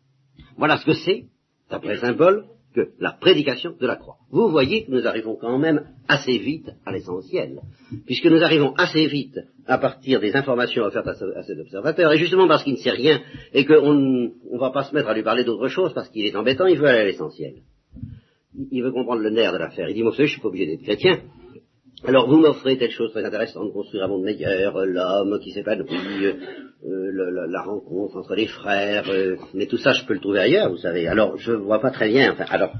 Voilà 0.57 0.75
ce 0.77 0.85
que 0.85 0.91
c'est, 0.91 1.27
d'après 1.71 1.95
Saint 1.95 2.13
Paul, 2.13 2.43
que 2.75 2.89
la 2.99 3.13
prédication 3.13 3.73
de 3.79 3.87
la 3.87 3.95
croix. 3.95 4.17
Vous 4.29 4.49
voyez 4.49 4.83
que 4.83 4.91
nous 4.91 5.07
arrivons 5.07 5.37
quand 5.37 5.57
même 5.57 5.87
assez 6.09 6.37
vite 6.37 6.71
à 6.85 6.91
l'essentiel, 6.91 7.61
puisque 8.05 8.25
nous 8.25 8.43
arrivons 8.43 8.73
assez 8.73 9.07
vite 9.07 9.39
à 9.65 9.77
partir 9.77 10.19
des 10.19 10.35
informations 10.35 10.83
offertes 10.83 11.07
à, 11.07 11.13
cet 11.43 11.57
observateur, 11.57 12.11
et 12.11 12.17
justement 12.17 12.49
parce 12.49 12.65
qu'il 12.65 12.73
ne 12.73 12.79
sait 12.79 12.91
rien, 12.91 13.21
et 13.53 13.63
qu'on 13.63 13.93
ne 13.93 14.59
va 14.59 14.71
pas 14.71 14.83
se 14.83 14.93
mettre 14.93 15.07
à 15.07 15.13
lui 15.13 15.23
parler 15.23 15.45
d'autre 15.45 15.69
chose, 15.69 15.93
parce 15.93 16.09
qu'il 16.09 16.25
est 16.25 16.35
embêtant, 16.35 16.65
il 16.65 16.79
veut 16.79 16.87
aller 16.87 16.99
à 16.99 17.05
l'essentiel. 17.05 17.61
Il 18.71 18.83
veut 18.83 18.91
comprendre 18.91 19.21
le 19.21 19.29
nerf 19.29 19.53
de 19.53 19.57
l'affaire. 19.57 19.87
Il 19.87 19.95
dit, 19.95 20.03
moi, 20.03 20.11
je 20.17 20.25
suis 20.25 20.41
pas 20.41 20.49
obligé 20.49 20.65
d'être 20.65 20.83
chrétien, 20.83 21.21
alors 22.05 22.29
vous 22.29 22.37
m'offrez 22.37 22.77
telle 22.77 22.91
chose 22.91 23.11
très 23.11 23.25
intéressante, 23.25 23.73
construire 23.73 24.05
un 24.05 24.07
monde 24.07 24.23
meilleur, 24.23 24.85
l'homme 24.85 25.39
qui 25.39 25.51
s'épanouit, 25.51 26.25
euh, 26.25 26.33
euh 26.85 27.47
la, 27.47 27.61
rencontre 27.61 28.17
entre 28.17 28.35
les 28.35 28.47
frères, 28.47 29.09
euh, 29.09 29.35
mais 29.53 29.67
tout 29.67 29.77
ça 29.77 29.91
je 29.91 30.05
peux 30.05 30.13
le 30.13 30.21
trouver 30.21 30.39
ailleurs, 30.39 30.69
vous 30.69 30.77
savez. 30.77 31.07
Alors 31.07 31.37
je 31.37 31.51
vois 31.51 31.79
pas 31.79 31.91
très 31.91 32.09
bien. 32.09 32.31
Enfin, 32.31 32.45
alors, 32.49 32.71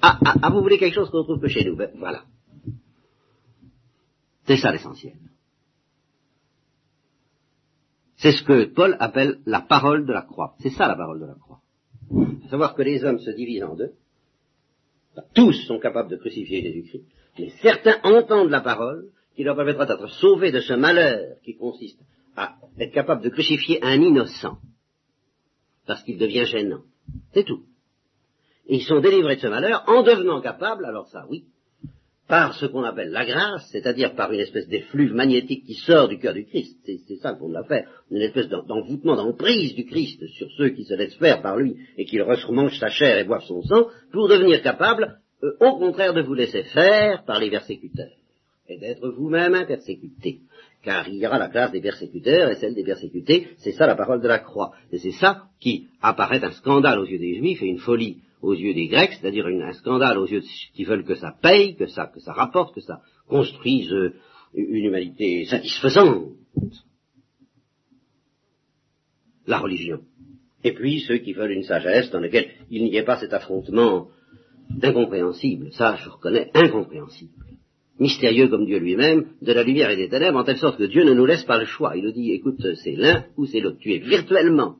ah, 0.00 0.18
ah, 0.24 0.34
ah 0.42 0.50
vous 0.50 0.62
voulez 0.62 0.78
quelque 0.78 0.94
chose 0.94 1.10
qu'on 1.10 1.24
trouve 1.24 1.40
que 1.40 1.48
chez 1.48 1.64
nous 1.64 1.76
ben, 1.76 1.90
Voilà. 1.96 2.22
C'est 4.46 4.56
ça 4.56 4.70
l'essentiel. 4.70 5.14
C'est 8.16 8.32
ce 8.32 8.42
que 8.44 8.64
Paul 8.64 8.96
appelle 9.00 9.38
la 9.44 9.60
parole 9.60 10.06
de 10.06 10.12
la 10.12 10.22
croix. 10.22 10.54
C'est 10.60 10.70
ça 10.70 10.88
la 10.88 10.96
parole 10.96 11.20
de 11.20 11.26
la 11.26 11.34
croix. 11.34 11.60
savoir 12.48 12.74
que 12.74 12.82
les 12.82 13.04
hommes 13.04 13.18
se 13.18 13.30
divisent 13.30 13.64
en 13.64 13.74
deux. 13.74 13.92
Tous 15.34 15.52
sont 15.66 15.80
capables 15.80 16.10
de 16.10 16.16
crucifier 16.16 16.62
Jésus-Christ 16.62 17.04
certains 17.62 17.98
entendent 18.02 18.50
la 18.50 18.60
parole 18.60 19.04
qui 19.36 19.44
leur 19.44 19.56
permettra 19.56 19.86
d'être 19.86 20.08
sauvés 20.08 20.52
de 20.52 20.60
ce 20.60 20.72
malheur 20.72 21.36
qui 21.44 21.56
consiste 21.56 22.00
à 22.36 22.56
être 22.78 22.92
capable 22.92 23.22
de 23.22 23.30
crucifier 23.30 23.82
un 23.84 24.00
innocent 24.00 24.58
parce 25.86 26.02
qu'il 26.02 26.18
devient 26.18 26.44
gênant. 26.44 26.82
C'est 27.32 27.44
tout. 27.44 27.62
Ils 28.68 28.82
sont 28.82 29.00
délivrés 29.00 29.36
de 29.36 29.40
ce 29.40 29.46
malheur 29.46 29.82
en 29.86 30.02
devenant 30.02 30.40
capables, 30.40 30.84
alors 30.84 31.08
ça 31.08 31.24
oui, 31.30 31.44
par 32.28 32.54
ce 32.54 32.66
qu'on 32.66 32.84
appelle 32.84 33.10
la 33.10 33.24
grâce, 33.24 33.66
c'est-à-dire 33.72 34.14
par 34.14 34.30
une 34.30 34.40
espèce 34.40 34.68
d'effluve 34.68 35.14
magnétique 35.14 35.64
qui 35.64 35.74
sort 35.74 36.08
du 36.08 36.18
cœur 36.18 36.34
du 36.34 36.44
Christ. 36.44 36.78
C'est 36.84 37.16
ça 37.16 37.32
qu'on 37.32 37.54
a 37.54 37.64
fait, 37.64 37.86
une 38.10 38.20
espèce 38.20 38.48
d'envoûtement, 38.48 39.16
d'emprise 39.16 39.74
du 39.74 39.86
Christ 39.86 40.26
sur 40.36 40.48
ceux 40.58 40.68
qui 40.70 40.84
se 40.84 40.94
laissent 40.94 41.16
faire 41.16 41.40
par 41.40 41.56
lui 41.56 41.76
et 41.96 42.04
qui 42.04 42.20
remangent 42.20 42.78
sa 42.78 42.90
chair 42.90 43.16
et 43.16 43.24
boivent 43.24 43.46
son 43.46 43.62
sang, 43.62 43.86
pour 44.12 44.28
devenir 44.28 44.62
capables 44.62 45.18
au 45.42 45.78
contraire 45.78 46.14
de 46.14 46.22
vous 46.22 46.34
laisser 46.34 46.64
faire 46.64 47.24
par 47.24 47.38
les 47.38 47.50
persécuteurs, 47.50 48.16
et 48.68 48.78
d'être 48.78 49.08
vous-même 49.08 49.54
un 49.54 49.64
persécuté. 49.64 50.40
Car 50.82 51.08
il 51.08 51.16
y 51.16 51.26
aura 51.26 51.38
la 51.38 51.48
classe 51.48 51.72
des 51.72 51.80
persécuteurs 51.80 52.50
et 52.50 52.56
celle 52.56 52.74
des 52.74 52.84
persécutés, 52.84 53.48
c'est 53.58 53.72
ça 53.72 53.86
la 53.86 53.96
parole 53.96 54.20
de 54.20 54.28
la 54.28 54.38
croix. 54.38 54.72
Et 54.92 54.98
c'est 54.98 55.12
ça 55.12 55.48
qui 55.60 55.88
apparaît 56.00 56.44
un 56.44 56.52
scandale 56.52 56.98
aux 56.98 57.06
yeux 57.06 57.18
des 57.18 57.36
juifs 57.36 57.62
et 57.62 57.66
une 57.66 57.78
folie 57.78 58.18
aux 58.42 58.54
yeux 58.54 58.74
des 58.74 58.86
grecs, 58.86 59.12
c'est-à-dire 59.12 59.46
un 59.46 59.72
scandale 59.72 60.18
aux 60.18 60.26
yeux 60.26 60.42
qui 60.74 60.84
veulent 60.84 61.04
que 61.04 61.16
ça 61.16 61.34
paye, 61.42 61.74
que 61.74 61.86
ça, 61.86 62.06
que 62.06 62.20
ça 62.20 62.32
rapporte, 62.32 62.74
que 62.74 62.80
ça 62.80 63.00
construise 63.26 63.92
euh, 63.92 64.14
une 64.54 64.84
humanité 64.84 65.44
satisfaisante. 65.46 66.32
La 69.46 69.58
religion. 69.58 70.00
Et 70.62 70.72
puis 70.72 71.00
ceux 71.00 71.18
qui 71.18 71.32
veulent 71.32 71.52
une 71.52 71.62
sagesse 71.62 72.10
dans 72.10 72.20
laquelle 72.20 72.50
il 72.70 72.84
n'y 72.84 72.96
ait 72.96 73.04
pas 73.04 73.18
cet 73.18 73.32
affrontement 73.32 74.08
incompréhensible, 74.82 75.72
ça 75.72 75.96
je 75.96 76.08
reconnais, 76.08 76.50
incompréhensible, 76.54 77.32
mystérieux 77.98 78.48
comme 78.48 78.66
Dieu 78.66 78.78
lui-même, 78.78 79.26
de 79.42 79.52
la 79.52 79.62
lumière 79.62 79.90
et 79.90 79.96
des 79.96 80.08
ténèbres, 80.08 80.38
en 80.38 80.44
telle 80.44 80.58
sorte 80.58 80.78
que 80.78 80.84
Dieu 80.84 81.04
ne 81.04 81.14
nous 81.14 81.26
laisse 81.26 81.44
pas 81.44 81.58
le 81.58 81.64
choix. 81.64 81.96
Il 81.96 82.04
nous 82.04 82.12
dit, 82.12 82.32
écoute, 82.32 82.64
c'est 82.82 82.96
l'un 82.96 83.24
ou 83.36 83.46
c'est 83.46 83.60
l'autre. 83.60 83.78
Tu 83.80 83.92
es 83.94 83.98
virtuellement 83.98 84.76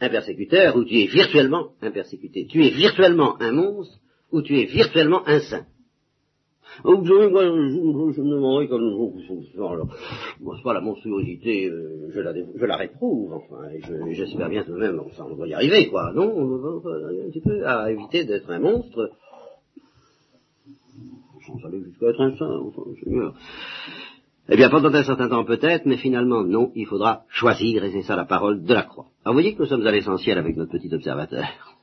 un 0.00 0.08
persécuteur 0.08 0.76
ou 0.76 0.84
tu 0.84 1.00
es 1.00 1.06
virtuellement 1.06 1.72
un 1.82 1.90
persécuté. 1.90 2.46
Tu 2.46 2.64
es 2.64 2.70
virtuellement 2.70 3.40
un 3.40 3.52
monstre 3.52 3.98
ou 4.32 4.42
tu 4.42 4.58
es 4.58 4.64
virtuellement 4.64 5.26
un 5.26 5.40
saint. 5.40 5.66
Je, 6.84 6.90
me 6.90 8.30
demanderais 8.30 8.68
comme 8.68 8.88
c'est 10.56 10.62
pas 10.62 10.74
la 10.74 10.80
monstruosité, 10.80 11.68
euh, 11.68 12.10
je, 12.14 12.20
la, 12.20 12.32
je 12.32 12.64
la 12.64 12.76
réprouve, 12.76 13.32
enfin, 13.34 13.68
et 13.72 14.14
j'espère 14.14 14.48
bien 14.48 14.62
tout 14.64 14.72
de 14.72 14.78
même, 14.78 15.00
on 15.00 15.34
va 15.34 15.46
y 15.46 15.54
arriver, 15.54 15.88
quoi. 15.88 16.12
Non, 16.14 16.32
on 16.36 16.56
va, 16.56 16.68
un 16.68 17.30
petit 17.30 17.40
peu 17.40 17.66
à 17.66 17.90
éviter 17.90 18.24
d'être 18.24 18.50
un 18.50 18.60
monstre, 18.60 19.10
sans 21.46 21.66
aller 21.66 21.82
jusqu'à 21.82 22.08
être 22.08 22.20
un 22.20 22.36
saint, 22.36 22.58
enfin, 22.60 22.82
Seigneur. 23.02 23.34
Eh 24.50 24.56
bien, 24.56 24.70
pendant 24.70 24.94
un 24.94 25.02
certain 25.04 25.28
temps 25.28 25.44
peut-être, 25.44 25.84
mais 25.84 25.96
finalement, 25.96 26.42
non, 26.42 26.72
il 26.74 26.86
faudra 26.86 27.24
choisir, 27.28 27.84
et 27.84 27.90
c'est 27.90 28.02
ça 28.02 28.16
la 28.16 28.24
parole 28.24 28.62
de 28.62 28.72
la 28.72 28.82
croix. 28.82 29.06
Alors, 29.24 29.34
vous 29.34 29.40
voyez 29.40 29.54
que 29.54 29.60
nous 29.60 29.68
sommes 29.68 29.86
à 29.86 29.92
l'essentiel 29.92 30.38
avec 30.38 30.56
notre 30.56 30.72
petit 30.72 30.92
observateur. 30.94 31.77